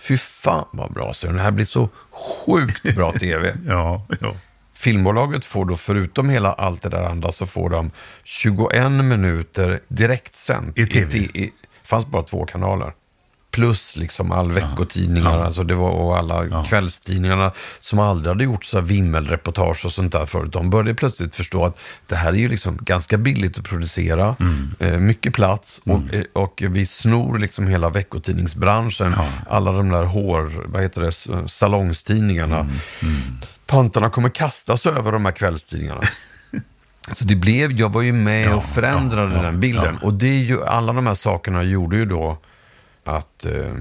Fy 0.00 0.18
fan 0.18 0.64
vad 0.72 0.92
bra, 0.92 1.14
så 1.14 1.32
det 1.32 1.40
här 1.40 1.50
blir 1.50 1.64
så 1.64 1.88
sjukt 2.10 2.94
bra 2.96 3.12
tv. 3.18 3.54
Ja, 3.66 4.06
ja. 4.20 4.34
Filmbolaget 4.78 5.44
får 5.44 5.64
då, 5.64 5.76
förutom 5.76 6.30
hela 6.30 6.52
allt 6.52 6.82
det 6.82 6.88
där 6.88 7.02
andra, 7.02 7.32
så 7.32 7.46
får 7.46 7.70
de 7.70 7.90
21 8.24 8.90
minuter 8.90 9.80
direktsänt. 9.88 10.78
I 10.78 10.86
TV? 10.86 11.28
Det 11.34 11.50
fanns 11.84 12.06
bara 12.06 12.22
två 12.22 12.46
kanaler. 12.46 12.92
Plus 13.50 13.96
liksom 13.96 14.32
all 14.32 14.52
veckotidningar, 14.52 15.30
alltså 15.44 15.64
det 15.64 15.74
var, 15.74 15.90
och 15.90 16.16
alla 16.16 16.64
kvällstidningarna 16.64 17.52
som 17.80 17.98
aldrig 17.98 18.28
hade 18.28 18.44
gjort 18.44 18.64
så 18.64 18.78
här 18.78 18.84
vimmelreportage 18.84 19.84
och 19.84 19.92
sånt 19.92 20.12
där 20.12 20.26
förut. 20.26 20.52
De 20.52 20.70
började 20.70 20.94
plötsligt 20.94 21.36
förstå 21.36 21.64
att 21.64 21.78
det 22.06 22.16
här 22.16 22.32
är 22.32 22.36
ju 22.36 22.48
liksom 22.48 22.78
ganska 22.82 23.18
billigt 23.18 23.58
att 23.58 23.64
producera, 23.64 24.36
eh, 24.78 24.98
mycket 24.98 25.34
plats 25.34 25.80
och, 25.84 26.14
eh, 26.14 26.22
och 26.32 26.62
vi 26.68 26.86
snor 26.86 27.38
liksom 27.38 27.66
hela 27.66 27.90
veckotidningsbranschen. 27.90 29.14
Alla 29.48 29.72
de 29.72 29.88
där 29.88 30.04
hår, 30.04 30.52
vad 30.66 30.82
heter 30.82 31.00
det, 31.00 31.48
salongstidningarna. 31.48 32.66
Tanterna 33.68 34.10
kommer 34.10 34.28
kastas 34.28 34.86
över 34.86 35.12
de 35.12 35.24
här 35.24 35.32
kvällstidningarna. 35.32 36.00
Så 37.12 37.24
det 37.24 37.36
blev, 37.36 37.72
jag 37.72 37.92
var 37.92 38.02
ju 38.02 38.12
med 38.12 38.54
och 38.54 38.64
förändrade 38.64 39.34
ja, 39.34 39.42
den 39.42 39.60
bilden. 39.60 39.98
Och 39.98 40.14
det 40.14 40.26
är 40.28 40.38
ju, 40.42 40.64
alla 40.64 40.92
de 40.92 41.06
här 41.06 41.14
sakerna 41.14 41.62
gjorde 41.62 41.96
ju 41.96 42.04
då 42.04 42.38
att 43.04 43.44
eh, 43.44 43.72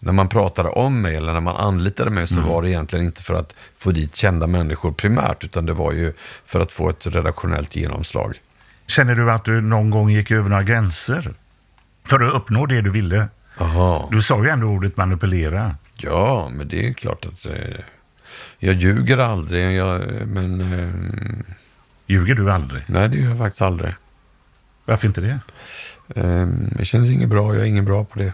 när 0.00 0.12
man 0.12 0.28
pratade 0.28 0.68
om 0.68 1.00
mig 1.02 1.16
eller 1.16 1.32
när 1.32 1.40
man 1.40 1.56
anlitade 1.56 2.10
mig 2.10 2.26
så 2.28 2.34
Mm. 2.34 2.48
var 2.48 2.62
det 2.62 2.70
egentligen 2.70 3.04
inte 3.04 3.22
för 3.22 3.34
att 3.34 3.54
få 3.78 3.90
dit 3.90 4.16
kända 4.16 4.46
människor 4.46 4.92
primärt, 4.92 5.44
utan 5.44 5.66
det 5.66 5.72
var 5.72 5.92
ju 5.92 6.12
för 6.46 6.60
att 6.60 6.72
få 6.72 6.90
ett 6.90 7.06
redaktionellt 7.06 7.76
genomslag. 7.76 8.40
Känner 8.86 9.14
du 9.14 9.30
att 9.32 9.44
du 9.44 9.60
någon 9.60 9.90
gång 9.90 10.10
gick 10.10 10.30
över 10.30 10.48
några 10.50 10.62
gränser? 10.62 11.34
För 12.06 12.26
att 12.26 12.34
uppnå 12.34 12.66
det 12.66 12.80
du 12.80 12.90
ville? 12.90 13.28
Aha. 13.58 14.08
Du 14.12 14.22
sa 14.22 14.44
ju 14.44 14.48
ändå 14.50 14.66
ordet 14.66 14.96
manipulera. 14.96 15.76
Ja, 15.96 16.48
men 16.52 16.68
det 16.68 16.88
är 16.88 16.92
klart 16.92 17.26
att 17.26 17.46
eh, 17.46 17.52
jag 18.58 18.74
ljuger 18.74 19.18
aldrig, 19.18 19.76
jag, 19.76 20.00
men 20.26 20.60
eh, 20.60 20.90
Ljuger 22.06 22.34
du 22.34 22.52
aldrig? 22.52 22.82
nej 22.86 23.08
det 23.08 23.16
gör 23.16 23.28
jag 23.28 23.38
faktiskt 23.38 23.62
aldrig. 23.62 23.94
Varför 24.84 25.06
inte 25.08 25.20
det? 25.20 25.38
Eh, 26.14 26.46
det 26.78 26.84
känns 26.84 27.10
inget 27.10 27.28
bra, 27.28 27.54
jag 27.54 27.62
är 27.62 27.68
ingen 27.68 27.84
bra 27.84 28.04
på 28.04 28.18
det. 28.18 28.32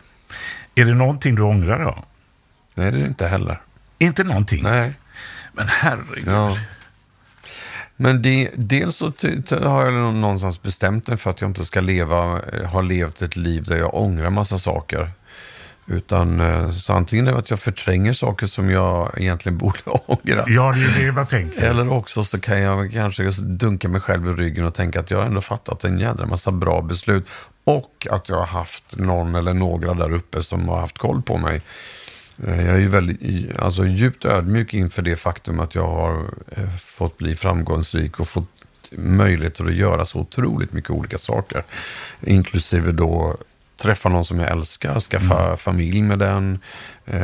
Är 0.75 0.85
det 0.85 0.95
någonting 0.95 1.35
du 1.35 1.43
ångrar 1.43 1.85
då? 1.85 2.05
Nej, 2.75 2.91
det 2.91 2.97
är 2.97 3.01
det 3.01 3.07
inte 3.09 3.27
heller. 3.27 3.61
Inte 3.99 4.25
någonting? 4.25 4.63
Nej. 4.63 4.93
Men 5.53 5.69
herregud. 5.69 6.25
Ja. 6.27 6.57
Men 7.97 8.23
det, 8.23 8.51
dels 8.57 8.97
så 8.97 9.13
har 9.51 9.85
jag 9.85 10.15
någonstans 10.15 10.63
bestämt 10.63 11.07
mig 11.07 11.17
för 11.17 11.31
att 11.31 11.41
jag 11.41 11.51
inte 11.51 11.65
ska 11.65 11.81
leva, 11.81 12.43
eh, 12.53 12.65
ha 12.71 12.81
levt 12.81 13.23
ett 13.23 13.37
liv 13.37 13.63
där 13.65 13.77
jag 13.77 13.95
ångrar 13.95 14.31
massa 14.31 14.59
saker. 14.59 15.11
Utan 15.87 16.40
eh, 16.40 16.73
så 16.73 16.92
antingen 16.92 17.27
är 17.27 17.33
det 17.33 17.38
att 17.38 17.51
jag 17.51 17.61
förtränger 17.61 18.12
saker 18.12 18.47
som 18.47 18.70
jag 18.70 19.14
egentligen 19.16 19.59
borde 19.64 19.79
ångra. 19.87 20.44
Ja, 20.47 20.73
det 20.73 21.03
är 21.03 21.07
det 21.07 21.12
man 21.12 21.27
tänker. 21.27 21.62
Eller 21.70 21.92
också 21.92 22.25
så 22.25 22.40
kan 22.40 22.61
jag 22.61 22.92
kanske 22.92 23.31
dunka 23.42 23.88
mig 23.88 24.01
själv 24.01 24.29
i 24.29 24.33
ryggen 24.33 24.64
och 24.64 24.75
tänka 24.75 25.01
att 25.01 25.11
jag 25.11 25.18
har 25.18 25.25
ändå 25.27 25.40
fattat 25.40 25.85
en 25.85 25.99
jädra 25.99 26.27
massa 26.27 26.51
bra 26.53 26.83
beslut. 26.83 27.27
Och 27.64 28.07
att 28.11 28.29
jag 28.29 28.37
har 28.37 28.47
haft 28.47 28.97
någon 28.97 29.35
eller 29.35 29.55
några 29.55 29.94
där 29.94 30.12
uppe 30.12 30.42
som 30.42 30.68
har 30.68 30.81
haft 30.81 30.99
koll 30.99 31.23
på 31.23 31.38
mig. 31.38 31.62
Eh, 32.47 32.66
Jag 32.66 32.75
är 32.75 32.79
ju 32.81 32.88
väldigt, 32.88 33.57
alltså 33.59 33.87
djupt 33.87 34.25
ödmjuk 34.25 34.75
inför 34.75 35.03
det 35.03 35.16
faktum 35.16 35.61
att 35.61 35.75
jag 35.75 35.87
har 35.87 36.25
eh, 36.57 36.77
fått 36.77 37.18
bli 37.18 37.35
framgångsrik 37.37 38.20
och 38.20 38.29
fått 38.29 38.49
möjligheter 38.97 39.64
att 39.64 39.75
göra 39.75 40.05
så 40.07 40.18
otroligt 40.18 40.73
mycket 40.73 40.90
olika 40.90 41.18
saker. 41.18 41.62
Inklusive 42.20 42.92
då 42.92 43.37
träffa 43.77 44.09
någon 44.09 44.25
som 44.25 44.39
jag 44.39 44.51
älskar, 44.51 45.01
skaffa 45.01 45.57
familj 45.57 46.03
med 46.03 46.19
den. 46.19 46.59
Eh, 47.07 47.21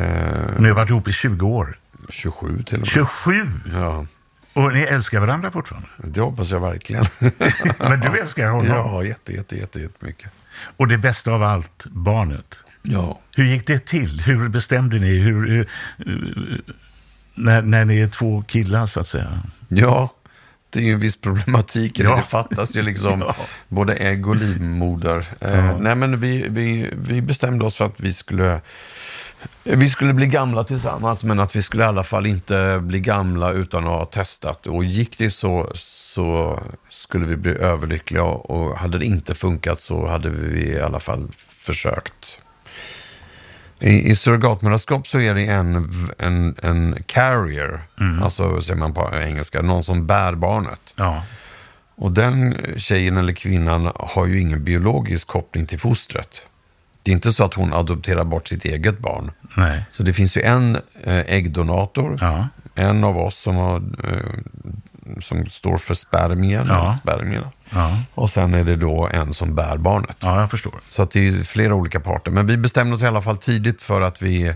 Ni 0.59 0.67
har 0.67 0.75
varit 0.75 0.89
ihop 0.89 1.07
i 1.07 1.11
20 1.13 1.47
år. 1.47 1.77
27 2.09 2.63
till 2.63 2.75
och 2.75 2.79
med. 2.79 2.87
27! 2.87 3.31
Ja, 3.73 4.05
Och 4.53 4.73
ni 4.73 4.81
älskar 4.81 5.19
varandra 5.19 5.51
fortfarande? 5.51 5.87
det 5.97 6.21
hoppas 6.21 6.51
jag 6.51 6.59
verkligen. 6.59 7.05
Men 7.79 7.99
du 7.99 8.19
älskar 8.19 8.49
honom? 8.49 8.67
Ja, 8.67 9.03
jätte, 9.03 9.33
jätte, 9.33 9.55
jätte, 9.55 9.79
jättemycket. 9.79 10.31
Och 10.77 10.87
det 10.87 10.97
bästa 10.97 11.31
av 11.31 11.43
allt, 11.43 11.85
barnet. 11.89 12.63
Ja. 12.81 13.19
Hur 13.35 13.43
gick 13.45 13.67
det 13.67 13.85
till? 13.85 14.21
Hur 14.21 14.49
bestämde 14.49 14.99
ni? 14.99 15.17
Hur, 15.17 15.47
hur, 15.49 15.67
hur- 15.97 16.63
när, 17.35 17.61
när 17.61 17.85
ni 17.85 17.99
är 17.99 18.07
två 18.07 18.43
killar, 18.47 18.85
så 18.85 18.99
att 18.99 19.07
säga? 19.07 19.41
Ja, 19.67 20.13
det 20.71 20.79
är 20.79 20.83
ju 20.83 20.93
en 20.93 20.99
viss 20.99 21.17
problematik 21.21 21.99
i 21.99 22.03
det. 22.03 22.09
Ja. 22.09 22.15
Det 22.15 22.21
fattas 22.21 22.75
ju 22.75 22.81
liksom 22.81 23.21
Ja. 23.27 23.35
både 23.67 23.95
ägg 23.95 24.27
och 24.27 24.35
livmoder. 24.35 25.27
Eh, 25.39 25.77
nej, 25.79 25.95
men 25.95 26.19
vi, 26.19 26.45
vi, 26.49 26.89
vi 26.93 27.21
bestämde 27.21 27.65
oss 27.65 27.75
för 27.75 27.85
att 27.85 27.99
vi 27.99 28.13
skulle, 28.13 28.61
vi 29.63 29.89
skulle 29.89 30.13
bli 30.13 30.27
gamla 30.27 30.63
tillsammans, 30.63 31.23
men 31.23 31.39
att 31.39 31.55
vi 31.55 31.61
skulle 31.61 31.83
i 31.83 31.87
alla 31.87 32.03
fall 32.03 32.25
inte 32.25 32.79
bli 32.81 32.99
gamla 32.99 33.51
utan 33.51 33.83
att 33.83 33.89
ha 33.89 34.05
testat. 34.05 34.67
Och 34.67 34.83
gick 34.83 35.17
det 35.17 35.31
så, 35.31 35.71
så 35.75 36.59
skulle 36.89 37.25
vi 37.25 37.37
bli 37.37 37.51
överlyckliga 37.51 38.23
och 38.23 38.77
hade 38.77 38.99
det 38.99 39.05
inte 39.05 39.35
funkat 39.35 39.81
så 39.81 40.07
hade 40.07 40.29
vi 40.29 40.69
i 40.69 40.81
alla 40.81 40.99
fall 40.99 41.27
försökt. 41.59 42.37
I, 43.81 44.09
i 44.11 44.15
surrogatmödraskap 44.15 45.07
så 45.07 45.19
är 45.19 45.35
det 45.35 45.45
en, 45.45 45.91
en, 46.17 46.55
en 46.63 46.95
carrier, 47.05 47.81
alltså 48.23 48.61
säger 48.61 48.79
man 48.79 48.93
på 48.93 49.09
engelska, 49.13 49.61
någon 49.61 49.83
som 49.83 50.07
bär 50.07 50.35
barnet. 50.35 50.93
Ja. 50.97 51.23
Och 51.95 52.11
den 52.11 52.57
tjejen 52.77 53.17
eller 53.17 53.33
kvinnan 53.33 53.91
har 53.95 54.25
ju 54.25 54.39
ingen 54.39 54.63
biologisk 54.63 55.27
koppling 55.27 55.65
till 55.65 55.79
fostret. 55.79 56.41
Det 57.03 57.11
är 57.11 57.13
inte 57.15 57.33
så 57.33 57.43
att 57.43 57.53
hon 57.53 57.73
adopterar 57.73 58.23
bort 58.23 58.47
sitt 58.47 58.65
eget 58.65 58.99
barn. 58.99 59.31
Nej. 59.57 59.85
Så 59.91 60.03
det 60.03 60.13
finns 60.13 60.37
ju 60.37 60.41
en 60.41 60.75
eh, 61.03 61.19
äggdonator, 61.19 62.17
Ja. 62.21 62.47
en 62.75 63.03
av 63.03 63.17
oss 63.17 63.37
som, 63.41 63.55
har, 63.55 63.75
eh, 63.77 64.39
som 65.21 65.45
står 65.49 65.77
för 65.77 65.93
spermien, 65.93 66.65
Ja. 66.69 66.93
spermierna. 66.93 67.51
Ja. 67.69 67.97
Och 68.13 68.29
sen 68.29 68.53
är 68.53 68.63
det 68.63 68.75
då 68.75 69.07
en 69.13 69.33
som 69.33 69.55
bär 69.55 69.77
barnet. 69.77 70.15
ja, 70.19 70.39
jag 70.39 70.51
förstår. 70.51 70.73
Så 70.89 71.05
det 71.05 71.27
är 71.27 71.43
flera 71.43 71.75
olika 71.75 71.99
parter. 71.99 72.31
Men 72.31 72.47
vi 72.47 72.57
bestämde 72.57 72.95
oss 72.95 73.01
i 73.01 73.05
alla 73.05 73.21
fall 73.21 73.37
tidigt 73.37 73.81
för 73.83 74.01
att 74.01 74.21
vi 74.21 74.53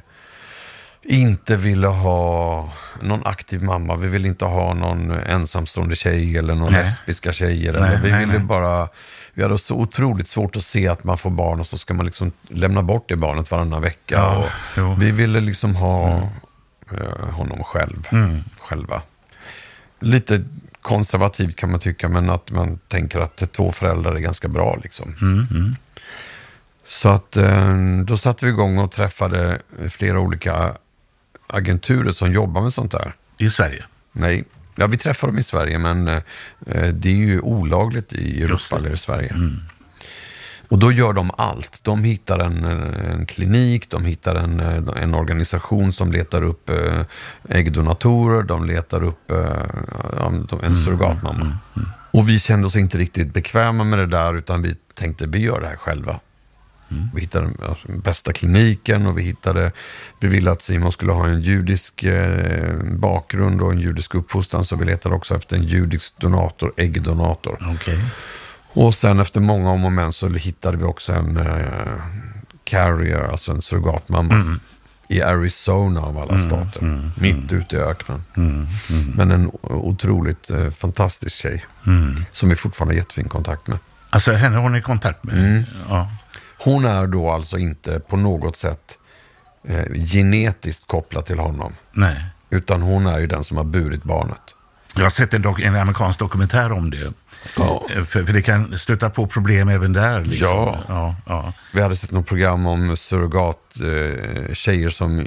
inte 1.08 1.56
ville 1.56 1.88
ha 1.88 2.70
någon 3.02 3.26
aktiv 3.26 3.64
mamma. 3.64 3.96
Vi 3.96 4.08
ville 4.08 4.28
inte 4.28 4.46
ha 4.46 4.74
någon 4.74 5.12
ensamstående 5.12 5.96
tjej 5.96 6.38
eller 6.38 6.56
någon 6.56 6.72
Nej. 6.72 6.84
lesbiska 6.84 7.34
tjejer. 7.34 7.74
Nej, 7.74 7.82
eller 7.82 8.02
vi 8.02 8.12
nej, 8.12 8.20
ville 8.20 8.38
nej. 8.38 8.48
bara... 8.48 8.88
Vi 9.34 9.44
hade 9.44 9.58
så 9.58 9.76
otroligt 9.76 10.28
svårt 10.28 10.56
att 10.56 10.64
se 10.64 10.88
att 10.88 11.04
man 11.04 11.18
får 11.18 11.30
barn 11.30 11.60
och 11.60 11.68
så 11.68 11.78
ska 11.78 11.94
man 11.94 12.06
liksom 12.06 12.32
lämna 12.50 12.84
bort 12.84 13.06
det 13.10 13.16
barnet 13.16 13.52
varannan 13.52 13.82
vecka. 13.82 14.44
Ja, 14.76 14.94
vi 15.00 15.12
ville 15.12 15.40
liksom 15.40 15.76
ha 15.76 16.18
eh, 16.92 17.30
honom 17.32 17.64
själv, 17.64 18.08
Mm. 18.12 18.44
själva. 18.60 19.02
Lite 20.00 20.44
konservativt 20.82 21.56
kan 21.56 21.72
man 21.72 21.80
tycka, 21.80 22.10
men 22.10 22.30
att 22.30 22.52
man 22.52 22.80
tänker 22.88 23.20
att 23.20 23.52
två 23.52 23.72
föräldrar 23.72 24.16
är 24.16 24.20
ganska 24.20 24.48
bra. 24.48 24.80
Liksom. 24.84 25.16
Mm, 25.22 25.76
Så 26.88 27.10
att 27.10 27.38
eh, 27.38 27.76
då 28.06 28.18
satte 28.18 28.46
vi 28.46 28.52
igång 28.52 28.78
och 28.78 28.92
träffade 28.92 29.62
flera 29.90 30.20
olika 30.20 30.78
agenturer 31.48 32.12
som 32.12 32.32
jobbar 32.32 32.62
med 32.62 32.74
sånt 32.74 32.92
där. 32.92 33.16
I 33.38 33.50
Sverige? 33.50 33.84
Nej, 34.12 34.44
ja, 34.76 34.88
vi 34.88 34.98
träffar 34.98 35.28
dem 35.28 35.38
i 35.38 35.44
Sverige, 35.44 35.80
men 35.80 36.08
eh, 36.08 36.22
det 36.94 37.10
är 37.10 37.16
ju 37.16 37.40
olagligt 37.40 38.14
i 38.14 38.44
Europa. 38.44 38.64
Mm. 38.76 38.86
eller 38.86 38.96
i 38.96 38.98
Sverige. 38.98 39.36
Och 40.76 40.80
då 40.80 40.92
gör 40.92 41.14
de 41.14 41.32
allt. 41.38 41.80
De 41.84 42.04
hittar 42.04 42.40
en, 42.40 42.64
en 42.66 43.26
klinik, 43.26 43.90
de 43.90 44.06
hittar 44.06 44.36
en, 44.36 44.60
en 44.98 45.14
organisation 45.14 45.94
som 45.94 46.12
letar 46.12 46.42
upp 46.42 46.70
eh, 46.70 47.02
äggdonatorer, 47.50 48.44
de 48.44 48.66
letar 48.66 49.04
upp 49.04 49.32
eh, 49.32 49.38
ja, 50.20 50.32
de- 50.50 50.64
en 50.64 50.78
surrogatmamma. 50.78 51.58
Och 52.12 52.30
vi 52.30 52.40
kände 52.40 52.68
oss 52.68 52.76
inte 52.76 52.98
riktigt 52.98 53.34
bekväma 53.34 53.84
med 53.84 54.00
det 54.00 54.06
där, 54.06 54.36
utan 54.36 54.62
vi 54.62 54.76
tänkte 54.94 55.28
vi 55.28 55.40
gör 55.40 55.62
det 55.62 55.68
här 55.68 55.76
själva. 55.76 56.20
Vi 57.14 57.22
hittade 57.22 57.50
den 57.88 58.00
bästa 58.00 58.34
kliniken 58.34 59.08
och 59.08 59.18
vi 59.18 59.22
hittade, 59.24 59.72
vi 60.20 60.28
ville 60.28 60.52
att 60.52 60.62
Simon 60.62 60.92
skulle 60.92 61.12
ha 61.12 61.28
en 61.28 61.42
judisk 61.42 62.04
eh, 62.04 62.76
bakgrund 62.84 63.62
och 63.62 63.72
en 63.72 63.80
judisk 63.80 64.16
uppfostran, 64.16 64.66
så 64.66 64.76
vi 64.76 64.86
letade 64.86 65.16
också 65.16 65.36
efter 65.36 65.56
en 65.56 65.64
judisk 65.64 66.18
donator, 66.18 66.74
äggdonator. 66.78 67.58
Okej. 67.76 68.00
Och 68.76 68.96
sen 68.96 69.20
efter 69.20 69.40
många 69.40 69.72
om 69.72 69.86
och 69.86 69.92
men 69.92 70.14
så 70.14 70.30
hittade 70.30 70.78
vi 70.78 70.84
också 70.84 71.14
en 71.14 71.38
eh, 71.38 72.04
carrier, 72.64 73.20
alltså 73.20 73.52
en 73.52 73.62
surrogatmamma. 73.62 74.60
I 75.08 75.22
Arizona 75.22 76.02
av 76.02 76.18
alla 76.18 76.38
stater. 76.38 77.12
Mitt 77.16 77.52
ute 77.52 77.76
i 77.76 77.80
öknen. 77.80 78.24
Men 79.16 79.32
en 79.32 79.52
otroligt 79.62 80.50
eh, 80.50 80.70
fantastisk 80.70 81.36
tjej. 81.36 81.66
Som 82.32 82.50
vi 82.50 82.56
fortfarande 82.56 82.94
har 82.94 82.98
jättefin 82.98 83.30
kontakt 83.30 83.68
med. 83.68 83.78
Alltså, 84.10 84.32
henne 84.34 84.58
har 84.58 84.70
ni 84.70 84.82
kontakt 84.82 85.24
med? 85.24 85.38
Mm. 85.38 85.64
Ja. 85.90 86.12
Hon 86.58 86.86
är 86.86 87.08
då 87.08 87.32
alltså 87.32 87.58
inte 87.58 88.00
på 88.00 88.18
något 88.18 88.58
sätt 88.58 88.98
eh, 89.68 90.06
genetiskt 90.06 90.88
kopplad 90.88 91.26
till 91.26 91.40
honom. 91.40 91.74
Nej. 91.92 92.26
Utan 92.50 92.82
hon 92.82 93.08
är 93.08 93.20
ju 93.20 93.28
den 93.28 93.44
som 93.44 93.58
har 93.58 93.64
burit 93.64 94.04
barnet. 94.04 94.56
Jag 94.96 95.04
har 95.04 95.10
sett 95.10 95.34
en, 95.34 95.46
en 95.46 95.76
amerikansk 95.76 96.20
dokumentär 96.20 96.72
om 96.72 96.90
det. 96.90 97.14
Ja. 97.58 97.86
Eh, 97.96 98.04
För, 98.04 98.24
för 98.24 98.34
det 98.34 98.42
kan 98.42 98.78
stöta 98.78 99.10
på 99.10 99.28
problem 99.28 99.70
även 99.70 99.94
där. 99.94 100.22
Liksom. 100.26 100.48
Ja. 100.48 100.84
ja, 100.88 101.16
ja. 101.26 101.54
Vi 101.74 101.82
hade 101.82 101.96
sett 101.96 102.12
något 102.12 102.28
program 102.28 102.66
om 102.66 102.98
surrogat 102.98 103.60
eh, 103.80 104.54
tjejer 104.54 104.90
som, 104.90 105.26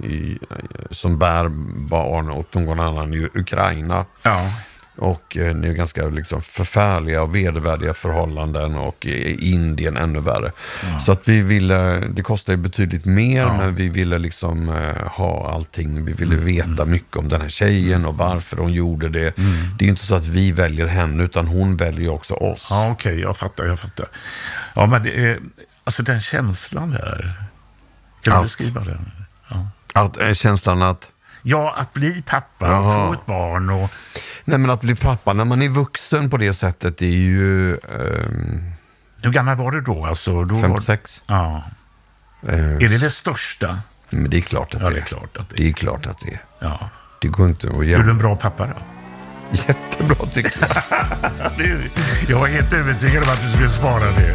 som 0.90 1.18
bär 1.18 1.48
barn 1.88 2.30
åt 2.30 2.54
någon 2.54 2.80
annan 2.80 3.14
i 3.14 3.28
Ukraina. 3.34 4.04
ja. 4.22 4.50
Och 4.98 5.36
eh, 5.36 5.54
det 5.54 5.68
är 5.68 5.72
ganska 5.72 6.06
liksom, 6.06 6.42
förfärliga 6.42 7.22
och 7.22 7.34
vedervärdiga 7.34 7.94
förhållanden 7.94 8.74
och 8.74 9.06
i 9.06 9.52
Indien 9.52 9.96
ännu 9.96 10.20
värre. 10.20 10.52
Så 11.02 11.12
att 11.12 11.28
vi 11.28 11.42
ville, 11.42 11.98
det 11.98 12.22
kostar 12.22 12.52
ju 12.52 12.56
betydligt 12.56 13.04
mer 13.04 13.46
men 13.46 13.74
vi 13.74 13.88
ville 13.88 14.18
liksom 14.18 14.68
eh, 14.68 15.08
ha 15.08 15.52
allting. 15.52 16.04
Vi 16.04 16.12
ville 16.12 16.36
veta 16.36 16.84
mycket 16.84 17.16
om 17.16 17.28
den 17.28 17.40
här 17.40 17.48
tjejen 17.48 18.06
och 18.06 18.16
varför 18.16 18.56
hon 18.56 18.72
gjorde 18.72 19.08
det. 19.08 19.34
Det 19.78 19.84
är 19.84 19.88
inte 19.88 20.06
så 20.06 20.14
att 20.14 20.26
vi 20.26 20.52
väljer 20.52 20.86
henne 20.86 21.22
utan 21.22 21.46
hon 21.46 21.76
väljer 21.76 22.08
också 22.08 22.34
oss. 22.34 22.66
Ja, 22.70 22.90
okej, 22.90 23.20
jag 23.20 23.36
fattar, 23.36 23.64
jag 23.64 23.78
fattar. 23.78 24.06
Ja, 24.74 24.86
men 24.86 25.02
det 25.02 25.24
är, 25.24 25.38
alltså 25.84 26.02
den 26.02 26.20
känslan 26.20 26.90
där. 26.90 27.34
Kan 28.22 28.36
du 28.36 28.42
beskriva 28.42 28.80
den? 28.80 29.10
Ja. 29.48 29.68
Att, 29.94 30.20
eh, 30.20 30.32
känslan 30.32 30.82
att 30.82 31.10
ja, 31.42 31.74
att 31.76 31.92
bli 31.92 32.22
pappa 32.26 32.66
och 32.66 32.84
Jaha. 32.84 33.06
få 33.06 33.12
ett 33.12 33.26
barn 33.26 33.70
och... 33.70 33.90
Nej 34.48 34.58
men 34.58 34.70
att 34.70 34.80
bli 34.80 34.94
pappa 34.94 35.32
när 35.32 35.44
man 35.44 35.62
är 35.62 35.68
vuxen 35.68 36.30
på 36.30 36.36
det 36.36 36.52
sättet 36.52 37.02
är 37.02 37.06
ju 37.06 37.72
ehm, 37.72 38.72
Hur 39.22 39.30
gammal 39.32 39.56
var 39.56 39.70
du 39.70 39.80
då? 39.80 40.06
Alltså, 40.06 40.44
då 40.44 40.54
var, 40.54 40.62
56. 40.62 41.22
ja. 41.26 41.62
Eh, 42.48 42.54
Är 42.58 42.78
det 42.88 42.98
det 42.98 43.10
största? 43.10 43.78
Men 44.10 44.30
det 44.30 44.36
är 44.36 44.40
klart 44.40 44.74
att 44.74 44.80
Ja, 44.80 44.90
det 44.90 44.96
är. 44.96 45.00
är 45.00 45.04
klart 45.04 45.36
att 45.36 45.48
det 45.48 45.56
Det 45.56 45.62
är. 45.64 45.68
är 45.68 45.72
klart 45.72 46.06
att 46.06 46.18
det 46.20 46.28
är. 46.32 46.40
Ja. 46.60 46.90
Det 47.20 47.28
går 47.28 47.48
inte 47.48 47.66
att 47.68 47.74
Är 47.74 47.78
du 47.78 47.86
jämföra. 47.86 48.10
en 48.10 48.18
bra 48.18 48.36
pappa 48.36 48.66
då? 48.66 48.74
Jättebra 49.68 50.26
tycker 50.26 50.52
jag. 50.60 50.70
Jag 52.28 52.38
var 52.38 52.46
helt 52.46 52.72
övertygad 52.72 53.22
om 53.22 53.28
att 53.30 53.42
du 53.42 53.48
skulle 53.50 53.70
svara 53.70 54.04
det. 54.04 54.34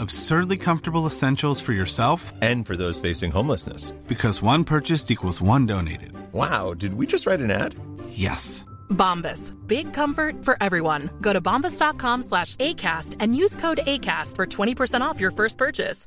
Absurdly 0.00 0.58
comfortable 0.58 1.06
essentials 1.06 1.60
for 1.60 1.72
yourself 1.72 2.32
and 2.42 2.66
for 2.66 2.76
those 2.76 3.00
facing 3.00 3.30
homelessness. 3.30 3.92
Because 4.06 4.42
one 4.42 4.64
purchased 4.64 5.10
equals 5.10 5.40
one 5.40 5.66
donated. 5.66 6.12
Wow, 6.32 6.74
did 6.74 6.94
we 6.94 7.06
just 7.06 7.26
write 7.26 7.40
an 7.40 7.50
ad? 7.50 7.74
Yes. 8.10 8.64
Bombas. 8.90 9.52
Big 9.66 9.92
comfort 9.92 10.44
for 10.44 10.56
everyone. 10.60 11.10
Go 11.20 11.32
to 11.32 11.40
bombas.com 11.40 12.22
slash 12.22 12.56
ACAST 12.56 13.16
and 13.20 13.36
use 13.36 13.56
code 13.56 13.80
ACAST 13.86 14.36
for 14.36 14.46
20% 14.46 15.00
off 15.00 15.20
your 15.20 15.30
first 15.30 15.58
purchase. 15.58 16.06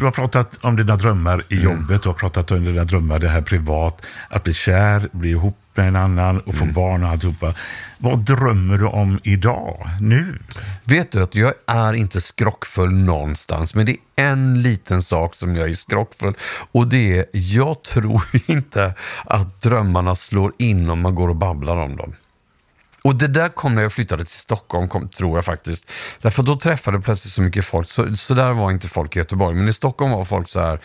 Du 0.00 0.04
har 0.04 0.12
pratat 0.12 0.64
om 0.64 0.76
dina 0.76 0.96
drömmar 0.96 1.46
i 1.48 1.54
mm. 1.54 1.64
jobbet, 1.64 2.02
du 2.02 2.08
har 2.08 2.14
pratat 2.14 2.50
om 2.50 2.64
dina 2.64 2.84
drömmar 2.84 3.18
det 3.18 3.28
här 3.28 3.42
privat, 3.42 4.06
att 4.28 4.44
bli 4.44 4.52
kär, 4.52 5.08
bli 5.12 5.30
ihop 5.30 5.58
med 5.74 5.88
en 5.88 5.96
annan 5.96 6.40
och 6.40 6.54
få 6.54 6.64
barn 6.64 7.04
och 7.04 7.10
alltihopa. 7.10 7.54
Vad 7.98 8.18
drömmer 8.18 8.78
du 8.78 8.86
om 8.86 9.20
idag, 9.22 9.88
nu? 10.00 10.38
Vet 10.84 11.12
du 11.12 11.22
att 11.22 11.34
jag 11.34 11.52
är 11.66 11.92
inte 11.92 12.20
skrockfull 12.20 12.92
någonstans, 12.92 13.74
men 13.74 13.86
det 13.86 13.92
är 13.92 13.98
en 14.16 14.62
liten 14.62 15.02
sak 15.02 15.34
som 15.36 15.56
jag 15.56 15.70
är 15.70 15.74
skrockfull. 15.74 16.34
Och 16.72 16.86
det 16.86 17.18
är, 17.18 17.26
jag 17.32 17.82
tror 17.82 18.22
inte 18.46 18.94
att 19.24 19.62
drömmarna 19.62 20.14
slår 20.14 20.52
in 20.58 20.90
om 20.90 21.00
man 21.00 21.14
går 21.14 21.28
och 21.28 21.36
babblar 21.36 21.76
om 21.76 21.96
dem. 21.96 22.14
Och 23.02 23.14
det 23.14 23.28
där 23.28 23.48
kom 23.48 23.74
när 23.74 23.82
jag 23.82 23.92
flyttade 23.92 24.24
till 24.24 24.38
Stockholm, 24.38 24.88
kom, 24.88 25.08
tror 25.08 25.36
jag 25.36 25.44
faktiskt. 25.44 25.90
Därför 26.20 26.42
då 26.42 26.56
träffade 26.56 26.96
jag 26.96 27.04
plötsligt 27.04 27.32
så 27.32 27.42
mycket 27.42 27.64
folk. 27.64 27.90
Så, 27.90 28.16
så 28.16 28.34
där 28.34 28.52
var 28.52 28.70
inte 28.70 28.88
folk 28.88 29.16
i 29.16 29.18
Göteborg. 29.18 29.56
Men 29.56 29.68
i 29.68 29.72
Stockholm 29.72 30.12
var 30.12 30.24
folk 30.24 30.48
så 30.48 30.60
här, 30.60 30.80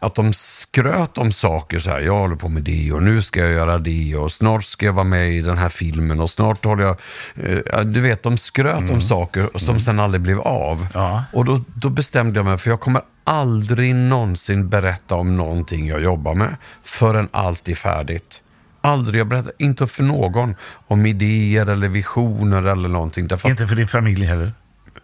att 0.00 0.14
de 0.14 0.32
skröt 0.32 1.18
om 1.18 1.32
saker 1.32 1.78
så 1.78 1.90
här. 1.90 2.00
Jag 2.00 2.18
håller 2.18 2.36
på 2.36 2.48
med 2.48 2.62
det 2.62 2.92
och 2.92 3.02
nu 3.02 3.22
ska 3.22 3.40
jag 3.40 3.50
göra 3.52 3.78
det 3.78 4.16
och 4.16 4.32
snart 4.32 4.64
ska 4.64 4.86
jag 4.86 4.92
vara 4.92 5.04
med 5.04 5.30
i 5.30 5.40
den 5.42 5.58
här 5.58 5.68
filmen 5.68 6.20
och 6.20 6.30
snart 6.30 6.64
håller 6.64 6.84
jag... 6.84 6.96
Eh, 7.36 7.80
du 7.80 8.00
vet, 8.00 8.22
de 8.22 8.38
skröt 8.38 8.78
Mm. 8.78 8.90
om 8.94 9.00
saker 9.00 9.58
som 9.58 9.80
sen 9.80 10.00
aldrig 10.00 10.20
blev 10.20 10.40
av. 10.40 10.86
Ja. 10.94 11.24
Och 11.32 11.44
då, 11.44 11.60
då 11.74 11.88
bestämde 11.90 12.38
jag 12.38 12.46
mig, 12.46 12.58
för 12.58 12.70
jag 12.70 12.80
kommer 12.80 13.02
aldrig 13.24 13.94
någonsin 13.94 14.68
berätta 14.68 15.14
om 15.14 15.36
någonting 15.36 15.86
jag 15.88 16.02
jobbar 16.02 16.34
med 16.34 16.56
förrän 16.84 17.28
allt 17.30 17.68
är 17.68 17.74
färdigt. 17.74 18.42
Aldrig, 18.80 19.20
jag 19.20 19.26
berättar 19.26 19.52
inte 19.58 19.86
för 19.86 20.02
någon 20.02 20.54
om 20.86 21.06
idéer 21.06 21.66
eller 21.66 21.88
visioner 21.88 22.62
eller 22.62 22.88
någonting. 22.88 23.28
Därför 23.28 23.48
Inte 23.48 23.66
för 23.66 23.76
din 23.76 23.86
familj 23.88 24.24
heller? 24.26 24.52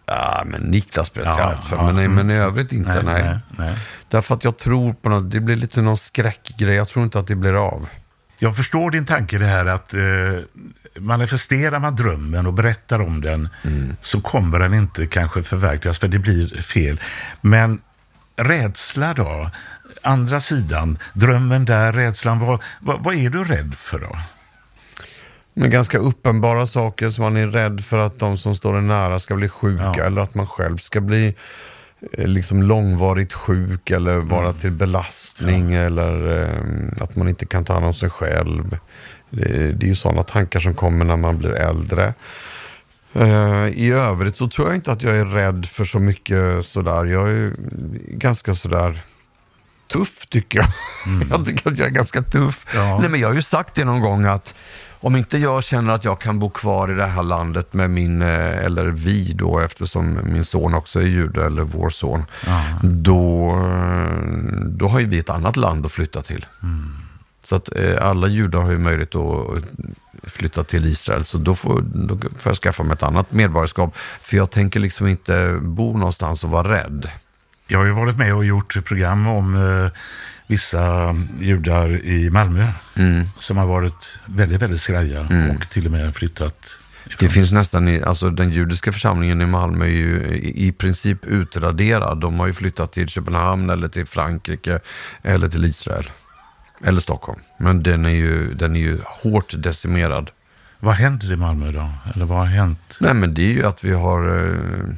ja, 0.07 0.43
men 0.45 0.61
Niklas 0.61 1.13
berättar 1.13 1.31
Ja, 1.31 1.39
jag 1.39 1.49
allt 1.49 1.65
för, 1.67 1.75
ja, 1.77 1.85
men, 1.85 1.95
nej, 1.95 2.05
mm. 2.05 2.15
men 2.27 2.35
i 2.35 2.39
övrigt 2.39 2.71
inte. 2.71 3.01
Nej, 3.01 3.03
Nej, 3.03 3.23
nej, 3.23 3.39
nej. 3.57 3.75
Därför 4.15 4.35
att 4.35 4.43
jag 4.43 4.57
tror 4.57 4.93
på 4.93 5.09
något, 5.09 5.31
det 5.31 5.39
blir 5.39 5.55
lite 5.55 5.81
någon 5.81 5.97
skräckgrej. 5.97 6.75
Jag 6.75 6.89
tror 6.89 7.05
inte 7.05 7.19
att 7.19 7.27
det 7.27 7.35
blir 7.35 7.53
av. 7.53 7.87
Jag 8.37 8.55
förstår 8.55 8.91
din 8.91 9.05
tanke 9.05 9.37
det 9.37 9.45
här 9.45 9.65
att 9.65 9.93
eh, 9.93 10.01
manifesterar 10.99 11.79
man 11.79 11.95
drömmen 11.95 12.47
och 12.47 12.53
berättar 12.53 13.01
om 13.01 13.21
den 13.21 13.49
så 14.01 14.21
kommer 14.21 14.59
den 14.59 14.73
inte 14.73 15.07
kanske 15.07 15.43
förverkligas 15.43 15.99
för 15.99 16.07
det 16.07 16.19
blir 16.19 16.61
fel. 16.61 16.99
Men 17.41 17.81
rädsla 18.35 19.13
då? 19.13 19.51
Andra 20.03 20.39
sidan, 20.39 20.97
drömmen 21.13 21.65
där, 21.65 21.93
rädslan, 21.93 22.39
vad, 22.39 22.63
vad, 22.79 23.03
vad 23.03 23.15
är 23.15 23.29
du 23.29 23.43
rädd 23.43 23.73
för 23.77 23.99
då? 23.99 24.17
Men 25.53 25.69
ganska 25.69 25.97
uppenbara 25.97 26.67
saker 26.67 27.09
som 27.09 27.23
man 27.23 27.37
är 27.37 27.47
rädd 27.47 27.85
för 27.85 27.97
att 27.97 28.19
de 28.19 28.37
som 28.37 28.55
står 28.55 28.77
en 28.77 28.87
nära 28.87 29.19
ska 29.19 29.35
bli 29.35 29.49
sjuka 29.49 29.93
Ja. 29.97 30.03
eller 30.03 30.21
att 30.21 30.35
man 30.35 30.47
själv 30.47 30.77
ska 30.77 31.01
bli 31.01 31.35
liksom 32.13 32.63
långvarigt 32.63 33.33
sjuk 33.33 33.91
eller 33.91 34.17
vara 34.17 34.53
till 34.53 34.71
belastning 34.71 35.73
eller 35.73 36.41
eh, 36.43 37.03
att 37.03 37.15
man 37.15 37.29
inte 37.29 37.45
kan 37.45 37.65
ta 37.65 37.73
hand 37.73 37.85
om 37.85 37.93
sig 37.93 38.09
själv. 38.09 38.77
Det, 39.29 39.71
det 39.71 39.85
är 39.85 39.89
ju 39.89 39.95
sådana 39.95 40.23
tankar 40.23 40.59
som 40.59 40.73
kommer 40.73 41.05
när 41.05 41.17
man 41.17 41.37
blir 41.37 41.53
äldre. 41.53 42.13
Eh, 43.13 43.67
I 43.67 43.91
övrigt 43.91 44.35
så 44.35 44.47
tror 44.47 44.67
jag 44.67 44.75
inte 44.75 44.91
att 44.91 45.03
jag 45.03 45.17
är 45.17 45.25
rädd 45.25 45.65
för 45.65 45.85
så 45.85 45.99
mycket 45.99 46.65
sådär. 46.65 47.05
Jag 47.05 47.29
är 47.29 47.53
ganska 48.07 48.55
sådär 48.55 48.99
tuff 49.87 50.25
tycker 50.25 50.59
jag. 50.59 50.67
Jag 51.29 51.45
tycker 51.45 51.69
att 51.69 51.79
jag 51.79 51.87
är 51.87 51.91
ganska 51.91 52.21
tuff. 52.21 52.65
Ja. 52.75 52.97
Nej, 53.01 53.09
men 53.09 53.19
jag 53.19 53.27
har 53.27 53.35
ju 53.35 53.41
sagt 53.41 53.75
det 53.75 53.85
någon 53.85 54.01
gång 54.01 54.25
att 54.25 54.55
om 55.05 55.15
inte 55.15 55.37
jag 55.37 55.63
känner 55.63 55.93
att 55.93 56.05
jag 56.05 56.19
kan 56.19 56.39
bo 56.39 56.49
kvar 56.49 56.91
i 56.91 56.93
det 56.93 57.05
här 57.05 57.23
landet 57.23 57.73
med 57.73 57.89
min, 57.89 58.21
eh, 58.21 58.65
eller 58.65 58.85
vi 58.85 59.33
då 59.33 59.59
eftersom 59.59 60.19
min 60.23 60.45
son 60.45 60.73
också 60.73 60.99
är 60.99 61.03
jude, 61.03 61.45
eller 61.45 61.63
vår 61.63 61.89
son, 61.89 62.25
då, 62.81 63.49
eh, 63.49 64.19
då 64.65 64.87
har 64.87 64.99
ju 64.99 65.05
vi 65.05 65.19
ett 65.19 65.29
annat 65.29 65.57
land 65.57 65.85
att 65.85 65.91
flytta 65.91 66.21
till. 66.21 66.45
Så 67.43 67.55
att 67.55 67.69
eh, 67.75 68.07
alla 68.07 68.27
judar 68.27 68.59
har 68.59 68.71
ju 68.71 68.77
möjlighet 68.77 69.15
att 69.15 69.63
flytta 70.23 70.63
till 70.63 70.85
Israel, 70.85 71.25
så 71.25 71.37
då 71.37 71.55
får, 71.55 71.81
då 71.81 72.17
får 72.17 72.49
jag 72.49 72.57
skaffa 72.57 72.83
mig 72.83 72.93
ett 72.93 73.03
annat 73.03 73.31
medborgarskap. 73.31 73.97
För 74.21 74.37
jag 74.37 74.51
tänker 74.51 74.79
liksom 74.79 75.07
inte 75.07 75.57
bo 75.61 75.97
någonstans 75.97 76.43
och 76.43 76.49
vara 76.49 76.77
rädd. 76.77 77.09
Jag 77.67 77.79
har 77.79 77.85
ju 77.85 77.91
varit 77.91 78.17
med 78.17 78.35
och 78.35 78.45
gjort 78.45 78.85
program 78.85 79.27
om 79.27 79.55
vissa 80.47 81.15
judar 81.39 82.05
i 82.05 82.29
Malmö 82.29 82.71
som 83.39 83.57
har 83.57 83.65
varit 83.65 84.19
väldigt, 84.25 84.61
väldigt 84.61 84.81
skraja 84.81 85.21
och 85.21 85.69
till 85.69 85.85
och 85.85 85.91
med 85.91 86.15
flyttat. 86.15 86.79
Det 87.19 87.29
finns 87.29 87.51
nästan, 87.51 87.87
i, 87.87 88.03
alltså 88.03 88.29
den 88.29 88.51
judiska 88.51 88.91
församlingen 88.91 89.41
i 89.41 89.45
Malmö 89.45 89.85
är 89.85 89.89
ju 89.89 90.25
i, 90.25 90.67
i 90.67 90.71
princip 90.71 91.25
utraderad. 91.25 92.19
De 92.19 92.39
har 92.39 92.47
ju 92.47 92.53
flyttat 92.53 92.91
till 92.91 93.09
Köpenhamn 93.09 93.69
eller 93.69 93.87
till 93.87 94.05
Frankrike 94.05 94.79
eller 95.21 95.49
till 95.49 95.65
Israel. 95.65 96.11
Eller 96.83 96.99
Stockholm. 96.99 97.39
Men 97.57 97.83
den 97.83 98.05
är 98.05 98.09
ju, 98.09 98.53
den 98.53 98.75
är 98.75 98.79
ju 98.79 98.99
hårt 99.05 99.53
decimerad. 99.57 100.31
Vad 100.79 100.95
händer 100.95 101.31
i 101.31 101.35
Malmö 101.35 101.71
då? 101.71 101.89
Eller 102.15 102.25
vad 102.25 102.37
har 102.37 102.45
hänt? 102.45 102.97
Nej 103.01 103.13
men 103.13 103.33
det 103.33 103.41
är 103.41 103.53
ju 103.53 103.65
att 103.65 103.83
vi 103.83 103.93
har, 103.93 104.37
eh, 104.37 104.95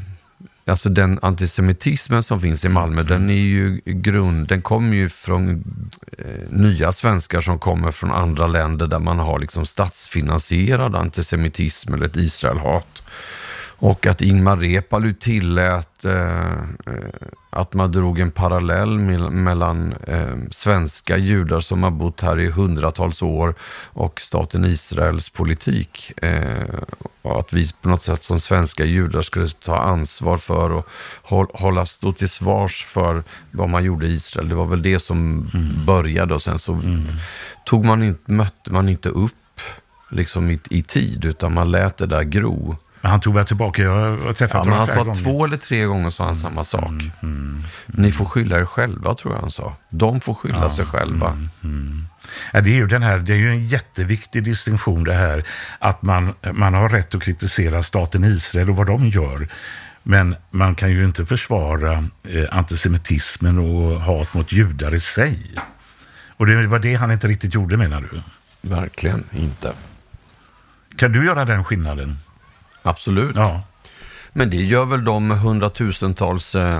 alltså 0.68 0.90
den 0.90 1.20
antisemitismen 1.22 2.24
som 2.24 2.42
finns 2.42 2.66
i 2.66 2.70
Malmö, 2.70 3.04
den 3.04 3.30
är 3.30 3.34
ju 3.34 3.82
grund, 3.86 4.48
den 4.48 4.62
kommer 4.62 4.96
ju 4.96 5.10
från 5.10 5.50
eh, 6.18 6.26
nya 6.50 6.92
svenskar 6.92 7.42
som 7.42 7.60
kommer 7.60 7.92
från 7.92 8.12
andra 8.12 8.48
länder 8.48 8.88
där 8.88 9.00
man 9.00 9.20
har 9.20 9.40
liksom 9.40 9.66
statsfinansierad 9.66 10.96
antisemitism 10.96 11.94
eller 11.94 12.06
ett 12.06 12.16
Israelhat. 12.16 13.04
Och 13.80 14.06
att 14.06 14.22
Ingmar 14.22 14.58
Reepalu 14.58 15.14
tillät 15.14 15.97
eh, 16.06 16.52
eh, 16.86 17.28
att 17.50 17.74
man 17.74 17.92
drog 17.92 18.20
en 18.20 18.32
parallell 18.32 19.00
mel- 19.00 19.30
mellan 19.30 19.94
eh, 20.08 20.36
svenska 20.52 21.18
judar 21.18 21.60
som 21.60 21.84
har 21.84 21.92
bott 21.92 22.22
här 22.22 22.40
i 22.40 22.50
hundratals 22.50 23.22
år 23.22 23.56
och 23.86 24.22
staten 24.22 24.66
Israels 24.66 25.30
politik. 25.30 26.12
Eh, 26.22 26.66
och 27.22 27.40
att 27.40 27.54
vi 27.54 27.72
på 27.82 27.90
något 27.90 28.02
sätt 28.02 28.24
som 28.24 28.40
svenska 28.40 28.86
judar 28.86 29.22
skulle 29.22 29.48
ta 29.48 29.78
ansvar 29.78 30.38
för 30.38 30.72
och 30.72 30.88
håll, 31.24 31.48
hålla 31.54 31.86
stå 31.86 32.14
till 32.14 32.30
svars 32.30 32.86
för 32.86 33.24
vad 33.52 33.70
man 33.70 33.84
gjorde 33.84 34.08
i 34.08 34.14
Israel. 34.14 34.50
Det 34.50 34.56
var 34.56 34.66
väl 34.66 34.82
det 34.82 35.00
som 35.00 35.50
började 35.86 36.34
och 36.34 36.42
sen 36.42 36.60
så 36.60 36.82
tog 37.66 37.86
man 37.86 38.04
inte, 38.04 38.32
mötte 38.32 38.72
man 38.72 38.90
inte 38.90 39.10
upp 39.10 39.34
liksom 40.10 40.52
i, 40.52 40.60
i 40.70 40.84
tid, 40.84 41.26
utan 41.26 41.54
man 41.54 41.72
lät 41.72 41.98
det 41.98 42.06
där 42.06 42.24
gro. 42.24 42.78
Men 43.08 43.12
han 43.12 43.20
tog 43.20 43.34
väl 43.34 43.46
tillbaka, 43.46 43.82
jag 43.82 44.18
har 44.18 44.34
träffat 44.34 44.54
Ja, 44.54 44.60
honom 44.60 44.78
han 44.78 44.88
flera 44.88 45.00
sa 45.00 45.04
gånger. 45.04 45.24
två 45.24 45.46
eller 45.46 45.58
tre 45.58 45.84
gånger 45.84 46.10
sa 46.10 46.26
han 46.26 46.36
samma 46.36 46.64
sak. 46.64 46.92
Ni 47.86 48.12
får 48.12 48.26
skylla 48.26 48.60
er 48.60 48.66
själva, 48.66 49.16
tror 49.16 49.34
jag 49.34 49.42
han 49.42 49.52
sa. 49.52 49.76
De 49.90 50.22
får 50.22 50.34
skylla 50.34 50.70
sig 50.70 50.86
själva. 50.86 51.48
Ja, 52.54 52.62
det, 52.62 52.70
är 52.70 52.76
ju 52.76 52.88
den 52.88 53.04
här, 53.04 53.20
det 53.20 53.34
är 53.34 53.38
ju 53.38 53.50
en 53.50 53.64
jätteviktig 53.64 54.44
distinktion 54.44 55.04
det 55.04 55.14
här 55.14 55.44
att 55.80 56.02
man, 56.02 56.34
man 56.54 56.74
har 56.74 56.90
rätt 56.90 57.16
att 57.16 57.22
kritisera 57.24 57.84
staten 57.84 58.24
Israel 58.24 58.70
och 58.70 58.76
vad 58.76 58.88
de 58.88 59.08
gör. 59.08 59.48
Men 60.04 60.36
man 60.52 60.76
kan 60.76 60.92
ju 60.92 61.06
inte 61.06 61.26
försvara 61.26 61.92
eh, 62.24 62.46
antisemitismen 62.52 63.58
och 63.60 64.02
hat 64.02 64.34
mot 64.34 64.52
judar 64.52 64.96
i 64.96 65.00
sig. 65.00 65.56
Och 66.38 66.46
det 66.46 66.68
var 66.68 66.80
det 66.80 66.94
han 66.96 67.12
inte 67.12 67.28
riktigt 67.28 67.54
gjorde 67.54 67.78
menar 67.78 68.04
du? 68.12 68.22
Verkligen 68.70 69.24
inte. 69.32 69.74
Kan 70.98 71.12
du 71.12 71.26
göra 71.26 71.46
den 71.46 71.64
skillnaden? 71.64 72.18
Absolut. 72.90 73.36
Ja. 73.36 73.62
Men 74.34 74.50
det 74.50 74.58
gör 74.58 74.86
väl 74.86 75.06
de 75.06 75.32
hundratusentals 75.32 76.56
eh, 76.56 76.80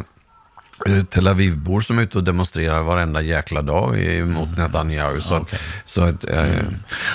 eh, 0.88 1.04
Tel 1.04 1.28
Aviv-bor 1.28 1.82
som 1.82 1.98
är 2.00 2.04
ute 2.04 2.18
och 2.18 2.24
demonstrerar 2.24 2.82
varenda 2.84 3.22
jäkla 3.22 3.62
dag 3.62 3.98
i- 4.00 4.24
mot 4.24 4.58
Netanyahu. 4.58 5.22
Så, 5.22 5.36
att- 5.36 5.54
så 5.86 6.02
att, 6.04 6.26
eh, 6.26 6.66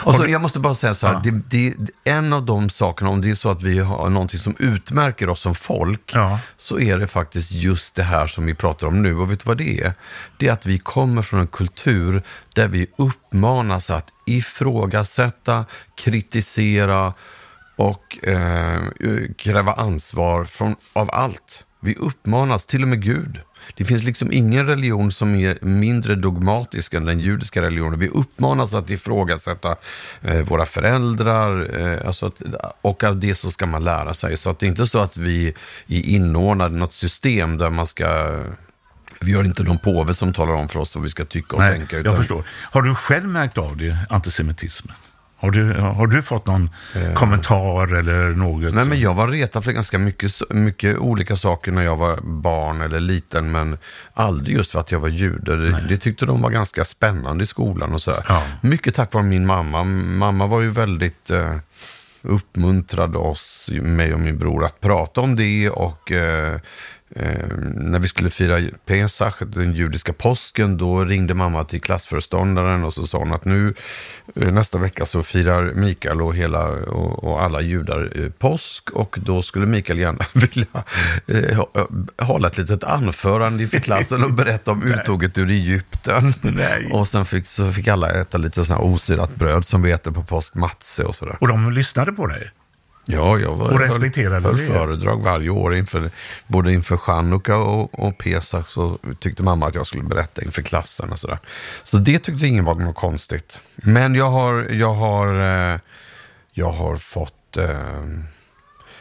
och 0.05 0.15
så, 0.15 0.29
jag 0.29 0.41
måste 0.43 0.59
bara 0.61 0.75
säga 0.75 0.95
så 0.95 1.07
här, 1.07 1.21
det, 1.25 1.31
det, 1.31 1.75
en 2.05 2.33
av 2.33 2.47
de 2.47 2.71
sakerna, 2.71 3.11
om 3.11 3.21
det 3.21 3.31
är 3.31 3.35
så 3.35 3.51
att 3.51 3.63
vi 3.63 3.79
har 3.79 4.11
någonting 4.11 4.41
som 4.41 4.57
utmärker 4.59 5.29
oss 5.29 5.41
som 5.41 5.55
folk, 5.55 6.11
Ja. 6.15 6.39
så 6.57 6.81
är 6.81 6.99
det 6.99 7.07
faktiskt 7.07 7.53
just 7.53 7.95
det 7.95 8.03
här 8.03 8.27
som 8.27 8.47
vi 8.47 8.55
pratar 8.55 8.87
om 8.87 9.03
nu. 9.03 9.17
Och 9.17 9.31
vet 9.31 9.39
du 9.41 9.45
vad 9.49 9.59
det 9.59 9.81
är? 9.81 9.93
Det 10.37 10.49
är 10.49 10.53
att 10.53 10.67
vi 10.67 10.79
kommer 10.79 11.23
från 11.23 11.41
en 11.41 11.47
kultur 11.47 12.23
där 12.55 12.69
vi 12.69 12.87
uppmanas 12.99 13.91
att 13.91 14.09
ifrågasätta, 14.27 15.65
kritisera 15.95 17.13
och 17.77 18.29
eh, 18.29 18.83
kräva 19.39 19.73
ansvar 19.73 20.45
från, 20.45 20.77
av 20.93 21.11
allt. 21.13 21.65
Vi 21.81 21.95
uppmanas, 21.95 22.67
till 22.67 22.83
och 22.83 22.89
med 22.89 23.03
Gud. 23.03 23.41
Det 23.77 23.85
finns 23.85 24.03
liksom 24.03 24.33
ingen 24.33 24.67
religion 24.67 25.13
som 25.13 25.35
är 25.35 25.59
mindre 25.65 26.15
dogmatisk 26.15 26.95
än 26.95 27.05
den 27.05 27.21
judiska 27.21 27.63
religionen. 27.63 27.99
Vi 27.99 28.09
uppmanas 28.09 28.75
att 28.75 28.91
ifrågasätta 28.91 29.77
eh, 30.23 30.41
våra 30.41 30.67
föräldrar 30.67 31.81
eh, 31.81 32.07
alltså 32.07 32.27
att, 32.27 32.43
och 32.83 33.05
av 33.05 33.17
det 33.17 33.35
så 33.35 33.51
ska 33.51 33.67
man 33.67 33.85
lära 33.85 34.15
sig. 34.15 34.37
Så 34.37 34.51
att 34.51 34.59
det 34.59 34.67
är 34.67 34.69
inte 34.69 34.87
så 34.87 35.01
att 35.01 35.17
vi 35.17 35.55
är 35.89 36.03
inordnade 36.03 36.75
i 36.75 36.79
något 36.79 36.95
system 36.95 37.59
där 37.59 37.71
man 37.71 37.87
ska 37.87 38.41
vi 39.21 39.33
har 39.33 39.45
inte 39.45 39.63
någon 39.63 39.79
påve 39.79 40.15
som 40.15 40.33
talar 40.33 40.53
om 40.53 40.69
för 40.69 40.81
oss 40.81 40.95
vad 40.95 41.05
vi 41.05 41.11
ska 41.11 41.25
tycka 41.25 41.57
och 41.57 41.63
Nej, 41.63 41.79
tänka. 41.79 42.01
jag 42.01 42.17
förstår. 42.17 42.45
Har 42.71 42.83
du 42.83 42.95
själv 42.95 43.29
märkt 43.29 43.59
av 43.59 43.77
det, 43.77 43.99
antisemitismen? 44.11 44.97
Har 45.43 45.51
du, 45.51 45.73
har 45.81 46.07
du 46.07 46.23
fått 46.23 46.47
någon 46.47 46.71
kommentar 47.15 47.95
eller 47.95 48.31
något? 48.31 48.65
Eh. 48.65 48.75
Nej, 48.75 48.85
men 48.85 49.01
jag 49.01 49.15
var 49.15 49.29
retad 49.29 49.65
för 49.65 49.73
ganska 49.73 49.99
mycket, 49.99 50.33
mycket 50.51 50.97
olika 50.97 51.37
saker 51.37 51.73
när 51.73 51.83
jag 51.83 51.97
var 51.97 52.19
barn 52.23 52.81
eller 52.81 53.01
liten, 53.01 53.53
men 53.53 53.79
aldrig 54.15 54.57
just 54.57 54.73
för 54.73 54.81
att 54.81 54.93
jag 54.93 55.01
var 55.01 55.09
jude. 55.09 55.57
Det, 55.57 55.85
det 55.89 55.97
tyckte 55.97 56.27
de 56.27 56.43
var 56.43 56.51
ganska 56.51 56.85
spännande 56.85 57.45
i 57.45 57.47
skolan 57.47 57.95
och 57.95 58.03
sådär. 58.03 58.25
Ja. 58.29 58.43
Mycket 58.61 58.95
tack 58.95 59.13
vare 59.13 59.25
min 59.25 59.47
mamma. 59.47 59.85
Mamma 59.85 60.47
var 60.47 60.61
ju 60.61 60.71
väldigt 60.71 61.31
eh, 61.31 61.57
uppmuntrade 62.23 63.19
oss, 63.19 63.71
mig 63.73 64.15
och 64.15 64.21
min 64.21 64.39
bror, 64.39 64.65
att 64.65 64.81
prata 64.81 65.21
om 65.21 65.37
det 65.37 65.71
och 65.71 66.13
eh, 66.13 66.61
Eh, 67.17 67.47
när 67.75 67.99
vi 67.99 68.09
skulle 68.09 68.31
fira 68.31 68.61
Pesach, 68.87 69.35
den 69.39 69.73
judiska 69.73 70.13
påsken, 70.13 70.77
då 70.77 71.05
ringde 71.05 71.35
mamma 71.35 71.65
till 71.65 71.81
klassföreståndaren 71.81 72.85
och 72.85 72.95
så 72.95 73.07
sa 73.07 73.19
hon 73.19 73.33
att 73.33 73.45
nu 73.45 73.75
eh, 74.35 74.53
nästa 74.53 74.79
vecka 74.79 75.07
så 75.07 75.23
firar 75.23 75.75
Mikael 75.75 76.23
och, 76.23 76.37
hela, 76.37 76.69
och, 76.69 77.25
och 77.25 77.43
alla 77.43 77.61
judar 77.61 78.13
eh, 78.15 78.31
påsk 78.31 78.91
och 78.91 79.19
då 79.21 79.43
skulle 79.43 79.67
Mikael 79.67 79.99
gärna 79.99 80.25
vilja 80.33 80.85
eh, 81.27 81.65
hålla 82.27 82.49
ett 82.49 82.59
litet 82.59 82.85
anförande 82.85 83.63
inför 83.63 83.79
klassen 83.79 84.25
och 84.25 84.35
berätta 84.35 84.71
om 84.71 84.83
uttåget 84.93 85.39
ur 85.39 85.51
Egypten. 85.51 86.35
Nej. 86.41 86.91
Och 86.93 87.09
sen 87.09 87.25
fick, 87.25 87.47
så 87.47 87.73
fick 87.73 87.89
alla 87.89 88.11
äta 88.11 88.39
lite 88.39 88.65
här 88.69 88.81
osyrat 88.81 89.37
bröd 89.37 89.65
som 89.65 89.83
vi 89.83 89.91
äter 89.91 90.11
på 90.11 90.23
påsk, 90.23 90.55
matse 90.55 91.05
och 91.05 91.15
sådär. 91.15 91.39
Och 91.41 91.49
de 91.49 91.73
lyssnade 91.73 92.13
på 92.13 92.27
dig? 92.27 92.51
Ja, 93.05 93.39
jag 93.39 93.55
var, 93.55 93.73
Och 93.73 93.81
respekterade 93.81 94.49
höll, 94.49 94.59
höll 94.59 94.67
föredrag 94.67 95.23
varje 95.23 95.51
år, 95.51 95.75
inför, 95.75 96.11
både 96.47 96.73
inför 96.73 96.97
Chanukka 96.97 97.57
och, 97.57 97.99
och 97.99 98.19
Pesach, 98.19 98.69
så 98.69 98.99
tyckte 99.19 99.43
mamma 99.43 99.67
att 99.67 99.75
jag 99.75 99.87
skulle 99.87 100.03
berätta 100.03 100.43
inför 100.43 100.63
klassen 100.63 101.13
och 101.13 101.19
sådär. 101.19 101.39
Så 101.85 101.99
det 101.99 102.19
tyckte 102.19 102.47
ingen 102.47 102.65
var 102.65 102.75
något 102.75 102.97
konstigt. 102.97 103.61
Men 103.75 104.15
jag 104.15 104.31
har, 104.31 104.67
jag 104.71 104.95
har, 104.95 105.35
eh, 105.75 105.81
jag 106.53 106.71
har 106.71 106.97
fått 106.97 107.57
eh, 107.57 108.07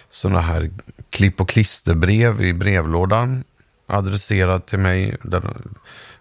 sådana 0.09 0.41
här 0.41 0.69
klipp 1.09 1.41
och 1.41 1.49
klisterbrev 1.49 2.41
i 2.41 2.53
brevlådan 2.53 3.43
adresserat 3.87 4.67
till 4.67 4.79
mig. 4.79 5.17
Där 5.23 5.43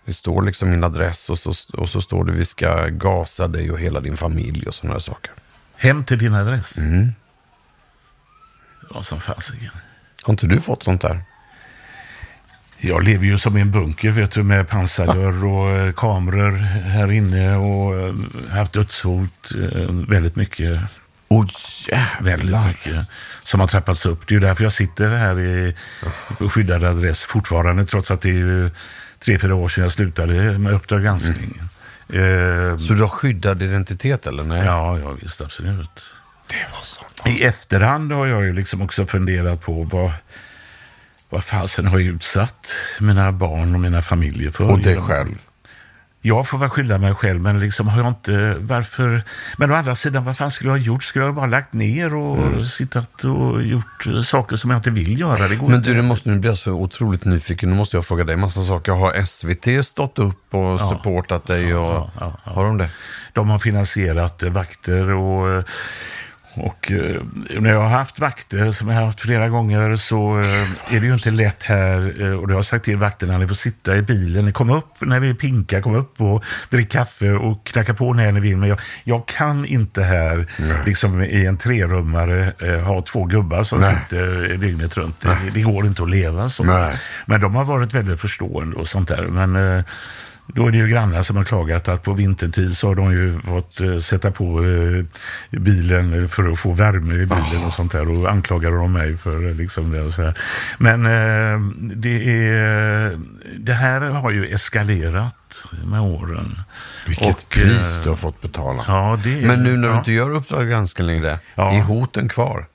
det 0.04 0.14
står 0.14 0.42
liksom 0.42 0.70
min 0.70 0.84
adress 0.84 1.30
och 1.30 1.38
så, 1.38 1.52
och 1.72 1.88
så 1.88 2.00
står 2.00 2.24
det 2.24 2.32
vi 2.32 2.44
ska 2.44 2.86
gasa 2.86 3.48
dig 3.48 3.70
och 3.70 3.78
hela 3.78 4.00
din 4.00 4.16
familj 4.16 4.66
och 4.66 4.74
sådana 4.74 5.00
saker. 5.00 5.32
Hem 5.76 6.04
till 6.04 6.18
din 6.18 6.34
adress? 6.34 6.78
Mm. 6.78 7.12
Ja, 8.94 9.02
som 9.02 9.20
fasiken. 9.20 9.70
Har 10.22 10.32
inte 10.32 10.46
du 10.46 10.60
fått 10.60 10.82
sånt 10.82 11.00
där? 11.00 11.22
Jag 12.78 13.02
lever 13.04 13.24
ju 13.24 13.38
som 13.38 13.56
i 13.56 13.60
en 13.60 13.70
bunker 13.70 14.10
vet 14.10 14.30
du, 14.32 14.42
med 14.42 14.68
pansardörr 14.68 15.44
och 15.44 15.70
eh, 15.70 15.92
kameror 15.92 16.52
här 16.88 17.12
inne 17.12 17.56
och 17.56 17.98
eh, 18.08 18.14
haft 18.50 18.72
dödshot 18.72 19.50
eh, 19.72 19.90
väldigt 20.08 20.36
mycket. 20.36 20.80
Väldigt 22.20 22.50
jävlar. 22.50 22.68
mycket 22.68 23.06
som 23.42 23.60
har 23.60 23.66
trappats 23.66 24.06
upp. 24.06 24.26
Det 24.28 24.32
är 24.32 24.40
ju 24.40 24.46
därför 24.46 24.62
jag 24.62 24.72
sitter 24.72 25.10
här 25.10 25.40
i, 25.40 25.76
skyddad 26.50 26.84
adress 26.84 27.24
fortfarande, 27.26 27.86
trots 27.86 28.10
att 28.10 28.20
det 28.20 28.28
är 28.30 28.34
ju 28.34 28.70
tre, 29.18 29.38
fyra 29.38 29.54
år 29.54 29.68
sedan 29.68 29.82
jag 29.84 29.92
slutade 29.92 30.58
med 30.58 30.72
Uppdrag 30.72 31.02
granskning. 31.02 31.60
Eh, 32.08 32.78
Så 32.78 32.92
du 32.92 33.00
har 33.00 33.08
skyddad 33.08 33.62
identitet 33.62 34.26
eller? 34.26 34.42
Nej. 34.42 34.64
ja, 34.64 34.98
ja, 34.98 35.12
visst, 35.22 35.40
absolut. 35.40 36.16
Det 36.50 36.66
var 36.72 36.82
så. 36.82 37.00
I 37.28 37.44
efterhand 37.44 38.12
har 38.12 38.26
jag 38.26 38.44
ju 38.44 38.52
liksom 38.52 38.82
också 38.82 39.06
funderat 39.06 39.60
på 39.60 39.82
vad, 39.82 40.12
vad 41.28 41.44
fasen 41.44 41.86
har 41.86 41.98
jag 41.98 42.06
utsatt 42.08 42.72
mina 43.00 43.32
barn 43.32 43.74
och 43.74 43.80
mina 43.80 44.02
familjer 44.02 44.50
för. 44.50 44.70
Och 44.70 44.80
dig 44.80 45.00
själv. 45.00 45.38
Jag 46.22 46.48
får 46.48 46.58
väl 46.58 46.68
skylla 46.68 46.98
mig 46.98 47.14
själv, 47.14 47.40
men 47.40 47.60
liksom 47.60 47.88
har 47.88 47.98
jag 47.98 48.08
inte... 48.08 48.56
Varför? 48.60 49.22
Men 49.56 49.70
å 49.72 49.74
andra 49.74 49.94
sidan, 49.94 50.24
vad 50.24 50.36
fan 50.36 50.50
skulle 50.50 50.70
jag 50.70 50.78
ha 50.78 50.84
gjort? 50.84 51.02
Skulle 51.02 51.24
jag 51.24 51.34
bara 51.34 51.46
lagt 51.46 51.72
ner 51.72 52.14
och 52.14 52.38
Mm. 52.38 52.64
sittat 52.64 53.24
och 53.24 53.62
gjort 53.62 54.06
eh, 54.06 54.20
saker 54.20 54.56
som 54.56 54.70
jag 54.70 54.78
inte 54.78 54.90
vill 54.90 55.20
göra? 55.20 55.48
Det 55.48 55.56
går 55.56 55.68
Men 55.68 55.82
du, 55.82 55.94
det 55.94 56.02
måste 56.02 56.28
nu 56.28 56.38
bli 56.38 56.56
så 56.56 56.72
otroligt 56.72 57.24
nyfiken. 57.24 57.68
Nu 57.70 57.74
måste 57.76 57.96
jag 57.96 58.04
fråga 58.04 58.24
dig 58.24 58.36
massa 58.36 58.64
saker. 58.64 58.92
Har 58.92 59.22
SVT 59.24 59.86
stått 59.86 60.18
upp 60.18 60.54
och 60.54 60.80
supportat 60.80 61.46
dig? 61.46 61.74
Och... 61.74 61.92
ja, 61.92 62.10
ja, 62.20 62.36
ja. 62.44 62.52
Har 62.52 62.64
de 62.64 62.78
det? 62.78 62.88
De 63.32 63.50
har 63.50 63.58
finansierat 63.58 64.42
eh, 64.42 64.50
vakter 64.50 65.10
och, 65.10 65.52
eh, 65.52 65.64
och 66.54 66.92
eh, 66.92 67.22
när 67.60 67.70
jag 67.70 67.80
har 67.82 67.88
haft 67.88 68.18
vakter, 68.18 68.70
som 68.70 68.88
jag 68.88 68.94
har 68.96 69.04
haft 69.04 69.20
flera 69.20 69.48
gånger, 69.48 69.96
så 69.96 70.40
eh, 70.40 70.94
är 70.96 71.00
det 71.00 71.06
ju 71.06 71.14
inte 71.14 71.30
lätt 71.30 71.62
här. 71.62 72.22
eh, 72.22 72.32
Och 72.32 72.46
det 72.46 72.52
har 72.52 72.58
jag 72.58 72.64
sagt 72.64 72.84
till 72.84 72.96
vakterna, 72.96 73.38
ni 73.38 73.48
får 73.48 73.54
sitta 73.54 73.96
i 73.96 74.02
bilen. 74.02 74.52
Kom 74.52 74.70
upp 74.70 75.00
när 75.00 75.20
vi 75.20 75.34
pinkar, 75.34 75.80
kom 75.80 75.94
upp 75.94 76.20
och 76.20 76.44
drick 76.70 76.90
kaffe 76.92 77.30
och 77.30 77.66
knacka 77.66 77.94
på 77.94 78.12
när 78.12 78.32
ni 78.32 78.40
vill. 78.40 78.56
Men 78.56 78.68
jag, 78.68 78.78
jag 79.04 79.26
kan 79.26 79.66
inte 79.66 80.02
här, 80.02 80.46
liksom 80.86 81.22
i 81.22 81.46
en 81.46 81.56
trerummare, 81.56 82.52
eh, 82.58 82.80
ha 82.80 83.02
två 83.02 83.24
gubbar 83.24 83.62
som 83.62 83.80
sitter 83.80 84.56
dygnet 84.56 84.96
runt. 84.96 85.20
Det, 85.20 85.36
det 85.54 85.62
går 85.62 85.86
inte 85.86 86.02
att 86.02 86.10
leva 86.10 86.48
så. 86.48 86.64
Nej. 86.64 86.96
Men 87.26 87.40
de 87.40 87.54
har 87.54 87.64
varit 87.64 87.94
väldigt 87.94 88.20
förstående 88.20 88.76
och 88.76 88.88
sånt 88.88 89.08
där. 89.08 89.22
Men 89.22 89.76
eh, 89.76 89.84
då 90.54 90.66
är 90.66 90.70
det 90.70 90.78
ju 90.78 90.88
grannar 90.88 91.22
som 91.22 91.36
har 91.36 91.44
klagat 91.44 91.88
att 91.88 92.02
på 92.02 92.12
vintertid 92.12 92.76
så 92.76 92.88
har 92.88 92.94
de 92.94 93.12
ju 93.12 93.38
fått 93.40 93.80
eh, 93.80 93.98
sätta 93.98 94.30
på 94.30 94.44
eh, 94.64 95.04
bilen 95.60 96.28
för 96.28 96.52
att 96.52 96.58
få 96.58 96.72
värme 96.72 97.14
i 97.14 97.26
bilen 97.26 97.64
och 97.66 97.72
sånt 97.72 97.92
där. 97.92 98.10
Och 98.10 98.30
anklagar 98.30 98.70
de 98.70 98.92
mig 98.92 99.16
för 99.16 99.48
eh, 99.48 99.54
liksom 99.54 99.92
det. 99.92 100.00
Och 100.00 100.12
så 100.12 100.22
här. 100.22 100.38
Men 100.78 101.02
det, 102.00 102.40
är, 102.48 103.18
det 103.58 103.72
här 103.72 104.00
har 104.00 104.30
ju 104.30 104.46
eskalerat 104.46 105.64
med 105.84 106.00
åren. 106.00 106.58
Vilket 107.06 107.28
Och, 107.28 107.48
pris 107.48 108.00
du 108.02 108.08
har 108.08 108.16
fått 108.16 108.40
betala. 108.42 108.84
Ja, 108.88 109.12
är, 109.12 109.46
Men 109.46 109.62
nu 109.62 109.76
när 109.76 109.88
du 109.88 109.94
ja. 109.94 109.98
inte 109.98 110.12
gör 110.12 110.30
Uppdrag 110.30 110.68
granskning 110.68 111.06
längre, 111.06 111.38
Ja. 111.54 111.72
är 111.72 111.80
hoten 111.80 112.28
kvar? 112.28 112.66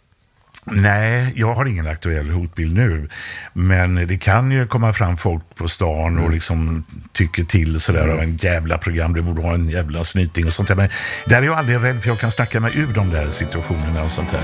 Nej, 0.68 1.34
jag 1.36 1.54
har 1.54 1.66
ingen 1.66 1.88
aktuell 1.88 2.30
hotbild 2.30 2.76
nu. 2.76 3.10
Men 3.54 3.96
det 4.08 4.18
kan 4.18 4.52
ju 4.52 4.68
komma 4.68 4.94
fram 4.94 5.18
folk 5.18 5.44
på 5.56 5.68
stan 5.68 6.20
och 6.20 6.32
liksom 6.32 6.84
tycker 7.14 7.44
till 7.44 7.80
sådär 7.80 8.08
av 8.08 8.20
en 8.20 8.38
jävla 8.38 8.78
program, 8.78 9.14
det 9.14 9.22
borde 9.22 9.42
ha 9.42 9.54
en 9.54 9.70
jävla 9.70 10.04
snyting 10.04 10.46
och 10.46 10.54
sånt 10.54 10.68
där. 10.68 10.76
Men 10.76 10.90
där 11.26 11.42
är 11.42 11.46
jag 11.46 11.58
aldrig 11.58 11.84
rädd 11.84 12.02
för 12.02 12.10
jag 12.10 12.20
kan 12.20 12.32
snacka 12.32 12.60
mig 12.60 12.72
ur 12.76 12.94
de 12.94 13.10
där 13.10 13.28
situationerna 13.28 14.04
och 14.04 14.12
sånt 14.12 14.32
där. 14.32 14.42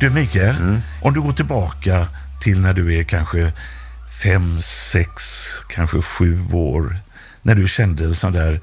Du 0.00 0.10
Mikael, 0.10 0.80
om 1.02 1.14
du 1.14 1.20
går 1.20 1.32
tillbaka 1.32 2.06
till 2.40 2.60
när 2.60 2.72
du 2.74 2.98
är 2.98 3.02
kanske 3.02 3.52
fem, 4.22 4.60
sex, 4.60 5.22
kanske 5.68 6.02
sju 6.02 6.46
år. 6.52 6.96
När 7.42 7.54
du 7.54 7.68
kände 7.68 8.04
en 8.04 8.14
sån 8.14 8.32
där 8.32 8.60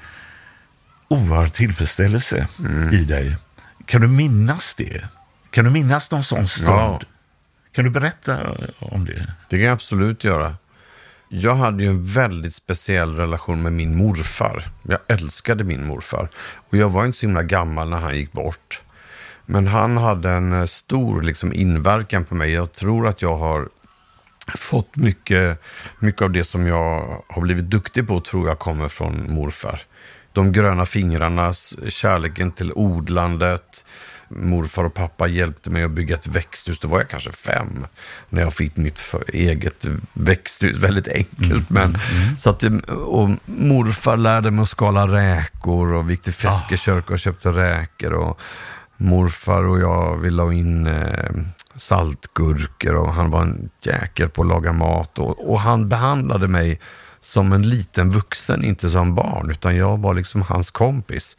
oerhörd 1.07 1.53
tillfredsställelse 1.53 2.47
i 2.93 3.03
dig. 3.03 3.37
Kan 3.85 4.01
du 4.01 4.07
minnas 4.07 4.75
det? 4.75 5.03
Kan 5.51 5.65
du 5.65 5.71
minnas 5.71 6.11
någon 6.11 6.23
sån 6.23 6.47
stund? 6.47 6.69
Ja. 6.69 6.99
Kan 7.71 7.83
du 7.83 7.89
berätta 7.89 8.55
om 8.79 9.05
det? 9.05 9.33
Det 9.49 9.57
kan 9.57 9.65
jag 9.65 9.73
absolut 9.73 10.23
göra. 10.23 10.55
Jag 11.29 11.55
hade 11.55 11.83
ju 11.83 11.89
en 11.89 12.05
väldigt 12.05 12.55
speciell 12.55 13.15
relation 13.15 13.61
med 13.61 13.73
min 13.73 13.95
morfar. 13.95 14.63
Jag 14.83 14.99
älskade 15.07 15.63
min 15.63 15.85
morfar. 15.85 16.29
Och 16.69 16.77
jag 16.77 16.89
var 16.89 17.05
inte 17.05 17.17
så 17.17 17.25
himla 17.25 17.43
gammal 17.43 17.89
när 17.89 17.97
han 17.97 18.17
gick 18.17 18.31
bort. 18.31 18.81
Men 19.45 19.67
han 19.67 19.97
hade 19.97 20.31
en 20.31 20.53
eh, 20.53 20.65
stor 20.65 21.21
liksom, 21.21 21.53
inverkan 21.53 22.25
på 22.25 22.35
mig. 22.35 22.51
Jag 22.51 22.73
tror 22.73 23.07
att 23.07 23.21
jag 23.21 23.37
har 23.37 23.69
fått 24.57 24.95
mycket, 24.95 25.61
mycket 25.99 26.21
av 26.21 26.31
det 26.31 26.43
som 26.43 26.67
jag 26.67 27.23
har 27.27 27.41
blivit 27.41 27.65
duktig 27.65 28.07
på 28.07 28.21
tror 28.21 28.47
jag 28.47 28.59
kommer 28.59 28.87
från 28.87 29.33
morfar. 29.33 29.81
De 30.33 30.51
gröna 30.51 30.85
fingrarna, 30.85 31.53
kärleken 31.89 32.51
till 32.51 32.71
odlandet. 32.73 33.85
Morfar 34.31 34.83
och 34.83 34.93
pappa 34.93 35.27
hjälpte 35.27 35.69
mig 35.69 35.83
att 35.83 35.91
bygga 35.91 36.15
ett 36.15 36.27
växthus. 36.27 36.79
Då 36.79 36.87
var 36.87 36.97
jag 36.99 37.09
kanske 37.09 37.31
fem 37.31 37.85
när 38.29 38.41
jag 38.41 38.53
fick 38.53 38.77
mitt 38.77 39.15
eget 39.27 39.85
växthus. 40.13 40.77
Väldigt 40.77 41.07
enkelt. 41.07 41.69
men, 41.69 41.97
Så 42.37 42.49
att, 42.49 42.63
och 42.89 43.29
morfar 43.45 44.17
lärde 44.17 44.51
mig 44.51 44.63
att 44.63 44.69
skala 44.69 45.07
räkor 45.07 45.93
och 45.93 46.11
gick 46.11 46.21
till 46.21 46.33
Feskekörka 46.33 47.13
och 47.13 47.19
köpte 47.19 47.49
räkor. 47.49 48.13
Och 48.13 48.41
morfar 48.99 49.63
och 49.63 49.79
jag 49.79 50.17
vi 50.17 50.29
la 50.29 50.53
in 50.53 50.87
eh, 50.87 51.31
saltgurkor 51.75 52.95
och 52.95 53.13
han 53.13 53.29
var 53.29 53.41
en 53.41 53.69
jäkel 53.81 54.29
på 54.29 54.41
att 54.41 54.47
laga 54.47 54.73
mat. 54.73 55.19
Och, 55.19 55.51
och 55.51 55.59
han 55.59 55.89
behandlade 55.89 56.47
mig 56.47 56.79
som 57.21 57.53
en 57.53 57.69
liten 57.69 58.09
vuxen, 58.09 58.63
inte 58.63 58.89
som 58.89 59.15
barn, 59.15 59.51
utan 59.51 59.75
jag 59.75 59.99
var 59.99 60.13
liksom 60.13 60.41
hans 60.41 60.71
kompis. 60.71 61.37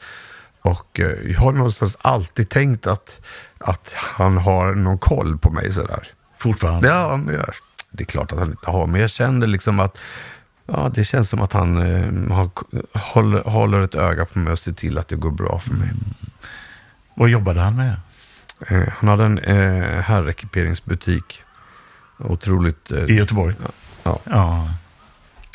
Och 0.63 1.01
eh, 1.01 1.31
jag 1.31 1.41
har 1.41 1.53
någonstans 1.53 1.97
alltid 2.01 2.49
tänkt 2.49 2.87
att, 2.87 3.21
att 3.59 3.95
han 3.97 4.39
har 4.39 4.75
någon 4.75 4.99
koll 4.99 5.39
på 5.39 5.51
mig 5.51 5.73
sådär. 5.73 6.09
Fortfarande? 6.39 6.89
Ja, 6.89 7.17
men 7.17 7.35
jag, 7.35 7.45
det 7.91 8.03
är 8.03 8.07
klart 8.07 8.33
att 8.33 8.39
han 8.39 8.51
inte 8.51 8.71
har, 8.71 8.87
men 8.87 9.01
jag 9.01 9.11
kände 9.11 9.47
liksom 9.47 9.81
att 9.81 9.99
ja, 10.67 10.91
det 10.95 11.05
känns 11.05 11.29
som 11.29 11.41
att 11.41 11.53
han 11.53 11.77
eh, 11.77 12.37
har, 12.37 12.51
håller, 12.99 13.43
håller 13.43 13.81
ett 13.81 13.95
öga 13.95 14.25
på 14.25 14.39
mig 14.39 14.53
och 14.53 14.59
ser 14.59 14.73
till 14.73 14.99
att 14.99 15.09
det 15.09 15.17
går 15.17 15.31
bra 15.31 15.59
för 15.59 15.75
mig. 15.75 15.91
Vad 17.15 17.31
jobbade 17.31 17.61
han 17.61 17.77
med? 17.77 17.97
Eh, 18.69 18.89
han 18.89 19.09
hade 19.09 19.25
en 19.25 19.39
eh, 19.39 20.01
herrekiperingsbutik. 20.01 21.43
Otroligt... 22.19 22.91
Eh, 22.91 23.05
I 23.05 23.15
Göteborg? 23.15 23.55
Ja. 24.03 24.19
Ja. 24.25 24.69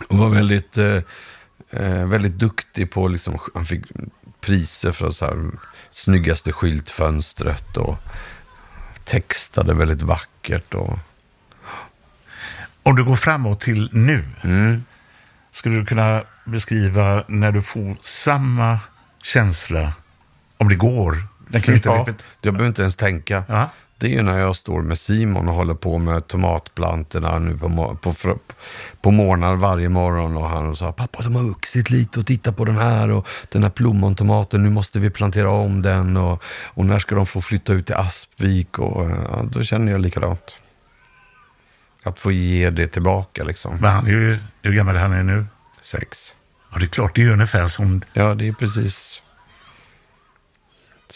Och 0.09 0.17
var 0.17 0.29
väldigt, 0.29 0.77
eh, 0.77 1.01
eh, 1.69 2.07
väldigt 2.07 2.33
duktig 2.33 2.91
på, 2.91 3.07
liksom, 3.07 3.37
han 3.53 3.65
fick 3.65 3.85
priser 4.41 4.91
för 4.91 5.11
så 5.11 5.25
här, 5.25 5.51
snyggaste 5.91 6.51
skyltfönstret 6.51 7.77
och 7.77 7.97
textade 9.03 9.73
väldigt 9.73 10.01
vackert. 10.01 10.73
Och, 10.73 10.99
Om 12.83 12.95
du 12.95 13.03
går 13.03 13.15
framåt 13.15 13.59
till 13.59 13.89
nu, 13.93 14.23
mm. 14.41 14.83
skulle 15.51 15.75
du 15.75 15.85
kunna 15.85 16.23
beskriva 16.45 17.23
när 17.27 17.51
du 17.51 17.61
får 17.61 17.97
samma 18.01 18.79
känsla, 19.23 19.93
om 20.57 20.69
det 20.69 20.75
går? 20.75 21.27
Den 21.47 21.61
kan 21.61 21.75
inte 21.75 21.89
ja, 21.89 22.05
repet- 22.07 22.23
jag 22.41 22.53
behöver 22.53 22.67
inte 22.67 22.81
ens 22.81 22.95
tänka. 22.97 23.43
Ja. 23.47 23.69
Det 23.97 24.07
är 24.07 24.11
ju 24.11 24.21
när 24.21 24.39
jag 24.39 24.55
står 24.55 24.81
med 24.81 24.99
Simon 24.99 25.49
och 25.49 25.55
håller 25.55 25.73
på 25.73 25.97
med 25.97 26.27
tomatplantorna 26.27 27.39
nu 27.39 27.57
på, 27.57 27.97
på, 28.01 28.11
fr- 28.13 28.39
på 29.01 29.11
morgnar 29.11 29.55
varje 29.55 29.89
morgon. 29.89 30.37
Och 30.37 30.49
han 30.49 30.75
sa, 30.75 30.91
pappa 30.91 31.23
de 31.23 31.35
har 31.35 31.43
vuxit 31.43 31.89
lite 31.89 32.19
och 32.19 32.25
titta 32.25 32.51
på 32.51 32.65
den 32.65 32.77
här 32.77 33.09
och 33.09 33.27
den 33.51 33.63
här 33.63 33.69
plommontomaten, 33.69 34.63
nu 34.63 34.69
måste 34.69 34.99
vi 34.99 35.09
plantera 35.09 35.51
om 35.51 35.81
den. 35.81 36.17
Och, 36.17 36.43
och 36.65 36.85
när 36.85 36.99
ska 36.99 37.15
de 37.15 37.25
få 37.25 37.41
flytta 37.41 37.73
ut 37.73 37.85
till 37.85 37.95
Aspvik? 37.95 38.79
Och, 38.79 39.09
ja, 39.09 39.45
då 39.51 39.63
känner 39.63 39.91
jag 39.91 40.01
likadant. 40.01 40.55
Att 42.03 42.19
få 42.19 42.31
ge 42.31 42.69
det 42.69 42.87
tillbaka 42.87 43.43
liksom. 43.43 43.77
Men 43.81 43.91
han 43.91 44.05
är 44.07 44.11
ju, 44.11 44.39
hur 44.61 44.73
gammal 44.73 44.95
han 44.95 45.13
är 45.13 45.23
nu? 45.23 45.45
Sex. 45.81 46.33
Ja, 46.71 46.79
det 46.79 46.85
är 46.85 46.87
klart, 46.87 47.15
det 47.15 47.21
är 47.21 47.25
ju 47.25 47.33
ungefär 47.33 47.67
som... 47.67 48.01
Ja, 48.13 48.35
det 48.35 48.47
är 48.47 48.53
precis. 48.53 49.21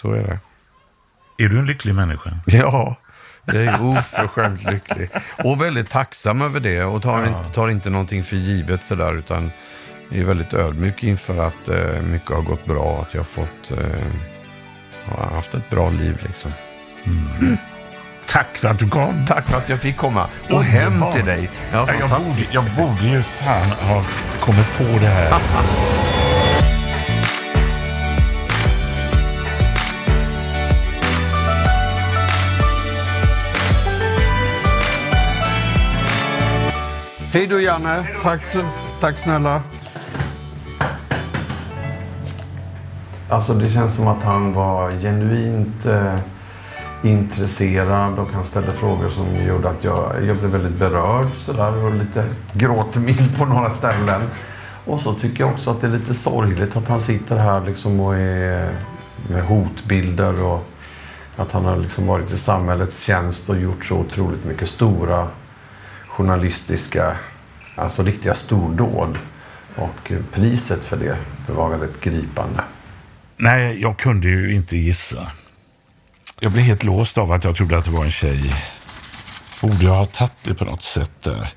Så 0.01 0.11
är 0.11 0.23
det. 0.23 0.39
Är 1.43 1.49
du 1.49 1.59
en 1.59 1.65
lycklig 1.65 1.95
människa? 1.95 2.29
Ja, 2.45 2.95
jag 3.45 3.55
är 3.55 3.81
oförskämt 3.85 4.63
lycklig. 4.71 5.09
Och 5.43 5.61
väldigt 5.61 5.89
tacksam 5.89 6.41
över 6.41 6.59
det 6.59 6.83
och 6.83 7.01
tar, 7.01 7.27
inte, 7.27 7.49
tar 7.53 7.67
inte 7.67 7.89
någonting 7.89 8.23
för 8.23 8.35
givet 8.35 8.83
sådär 8.83 9.13
utan 9.13 9.51
är 10.11 10.23
väldigt 10.23 10.53
ödmjuk 10.53 11.03
inför 11.03 11.47
att 11.47 11.69
eh, 11.69 12.01
mycket 12.01 12.29
har 12.31 12.41
gått 12.41 12.65
bra. 12.65 13.01
Att 13.01 13.13
jag 13.13 13.19
har 13.19 13.25
fått, 13.25 13.71
eh, 13.71 13.77
har 15.05 15.25
haft 15.35 15.53
ett 15.53 15.69
bra 15.69 15.89
liv 15.89 16.17
liksom. 16.27 16.51
Tack 18.27 18.55
för 18.57 18.69
att 18.69 18.79
du 18.79 18.89
kom. 18.89 19.25
Tack 19.27 19.47
för 19.47 19.57
att 19.57 19.69
jag 19.69 19.79
fick 19.79 19.97
komma. 19.97 20.27
Och 20.49 20.63
hem 20.63 21.03
till 21.11 21.25
dig. 21.25 21.49
Ja, 21.71 21.87
Ja, 21.87 21.93
jag, 21.99 22.09
borde, 22.09 22.45
jag 22.51 22.63
borde 22.63 23.07
ju 23.07 23.23
fan 23.23 23.65
ha 23.65 24.03
kommit 24.39 24.77
på 24.77 24.83
det 24.83 25.07
här. 25.07 25.41
Hej 37.31 37.47
då 37.47 37.59
Janne. 37.59 38.07
Tack, 38.23 38.41
tack 38.99 39.19
snälla. 39.19 39.61
Alltså 43.29 43.53
det 43.53 43.69
känns 43.69 43.95
som 43.95 44.07
att 44.07 44.23
han 44.23 44.53
var 44.53 44.91
genuint 44.91 45.85
eh, 45.85 46.15
intresserad 47.03 48.19
och 48.19 48.27
han 48.27 48.45
ställde 48.45 48.71
frågor 48.71 49.09
som 49.09 49.45
gjorde 49.45 49.69
att 49.69 49.83
jag, 49.83 50.15
jag 50.27 50.37
blev 50.37 50.51
väldigt 50.51 50.79
berörd 50.79 51.27
sådär 51.37 51.85
och 51.85 51.93
lite 51.93 52.25
gråtmild 52.53 53.37
på 53.37 53.45
några 53.45 53.69
ställen. 53.69 54.21
Och 54.85 55.01
så 55.01 55.13
tycker 55.13 55.43
jag 55.43 55.53
också 55.53 55.71
att 55.71 55.81
det 55.81 55.87
är 55.87 55.91
lite 55.91 56.13
sorgligt 56.13 56.75
att 56.75 56.87
han 56.87 57.01
sitter 57.01 57.37
här 57.37 57.65
liksom 57.65 57.99
och 57.99 58.15
är 58.15 58.71
med 59.27 59.43
hotbilder 59.43 60.45
och 60.45 60.65
att 61.35 61.51
han 61.51 61.65
har 61.65 61.77
liksom 61.77 62.07
varit 62.07 62.31
i 62.31 62.37
samhällets 62.37 63.01
tjänst 63.01 63.49
och 63.49 63.59
gjort 63.59 63.85
så 63.85 63.95
otroligt 63.95 64.45
mycket 64.45 64.69
stora 64.69 65.27
journalistiska, 66.19 67.17
alltså 67.75 68.03
riktiga 68.03 68.33
stordåd. 68.33 69.17
Och 69.75 70.11
priset 70.33 70.85
för 70.85 70.97
det, 70.97 71.17
det 71.47 71.53
var 71.53 71.69
väldigt 71.69 72.01
gripande. 72.01 72.63
Nej, 73.37 73.81
jag 73.81 73.97
kunde 73.97 74.29
ju 74.29 74.55
inte 74.55 74.77
gissa. 74.77 75.31
Jag 76.39 76.51
blev 76.51 76.63
helt 76.63 76.83
låst 76.83 77.17
av 77.17 77.31
att 77.31 77.43
jag 77.43 77.55
trodde 77.55 77.77
att 77.77 77.85
det 77.85 77.91
var 77.91 78.03
en 78.03 78.11
tjej. 78.11 78.53
Borde 79.61 79.83
jag 79.83 79.95
ha 79.95 80.05
tagit 80.05 80.33
det 80.43 80.53
på 80.53 80.65
något 80.65 80.83
sätt 80.83 81.11
där? 81.21 81.49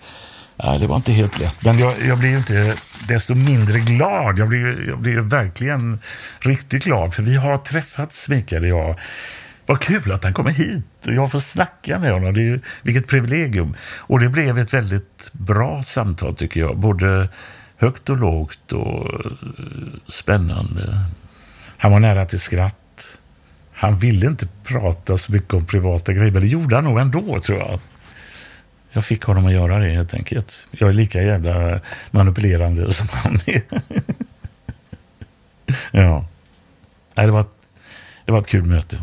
Nej, 0.57 0.79
det 0.79 0.87
var 0.87 0.97
inte 0.97 1.13
helt 1.13 1.41
lätt. 1.41 1.65
Men 1.65 1.79
jag, 1.79 1.95
jag 2.09 2.19
blev 2.19 2.31
ju 2.31 2.39
inte 2.39 2.75
desto 3.09 3.35
mindre 3.35 3.79
glad. 3.79 4.39
Jag 4.39 4.49
blev, 4.49 4.89
jag 4.89 4.99
blev 4.99 5.23
verkligen 5.23 5.99
riktigt 6.41 6.85
glad. 6.85 7.15
För 7.15 7.23
vi 7.23 7.37
har 7.37 7.59
träffats, 7.59 8.29
Mikael 8.29 8.63
och 8.63 8.69
jag. 8.69 8.99
Vad 9.67 9.81
kul 9.81 10.13
att 10.13 10.25
han 10.25 10.35
kommer 10.35 10.51
hit 10.51 11.07
och 11.07 11.15
jag 11.15 11.31
får 11.31 11.39
snacka 11.39 11.99
med 11.99 12.13
honom. 12.13 12.35
Det 12.35 12.41
är 12.41 12.45
ju, 12.45 12.61
vilket 12.83 13.07
privilegium. 13.07 13.75
Och 13.83 14.21
det 14.21 14.29
blev 14.29 14.59
ett 14.59 14.75
väldigt 14.75 15.31
bra 15.33 15.83
samtal 15.83 16.35
tycker 16.35 16.61
jag. 16.61 16.77
Både 16.79 17.29
högt 17.77 18.09
och 18.09 18.17
lågt 18.17 18.73
och 18.73 19.25
eh, 19.25 19.33
spännande. 20.09 21.05
Han 21.77 21.93
var 21.93 22.01
nära 22.01 22.27
till 22.27 22.41
skratt. 22.41 23.21
Han 23.73 23.99
ville 23.99 24.27
inte 24.27 24.49
prata 24.65 25.17
så 25.17 25.33
mycket 25.33 25.55
om 25.55 25.67
privata 25.67 26.13
grejer, 26.13 26.33
men 26.33 26.43
det 26.43 26.49
gjorde 26.49 26.75
han 26.75 26.85
nog 26.85 26.99
ändå, 26.99 27.41
tror 27.41 27.59
jag. 27.59 27.81
Jag 28.93 29.05
fick 29.05 29.23
honom 29.25 29.47
att 29.47 29.53
göra 29.53 29.79
det, 29.79 29.91
helt 29.91 30.15
enkelt. 30.15 30.67
Jag 30.71 30.89
är 30.89 30.93
lika 30.93 31.23
jävla 31.23 31.81
manipulerande 32.11 32.93
som 32.93 33.09
han 33.11 33.39
är. 33.47 33.63
ja. 36.01 36.27
Nej, 37.15 37.27
det, 37.27 37.33
var 37.33 37.41
ett, 37.41 37.55
det 38.25 38.33
var 38.33 38.41
ett 38.41 38.47
kul 38.47 38.65
möte. 38.65 39.03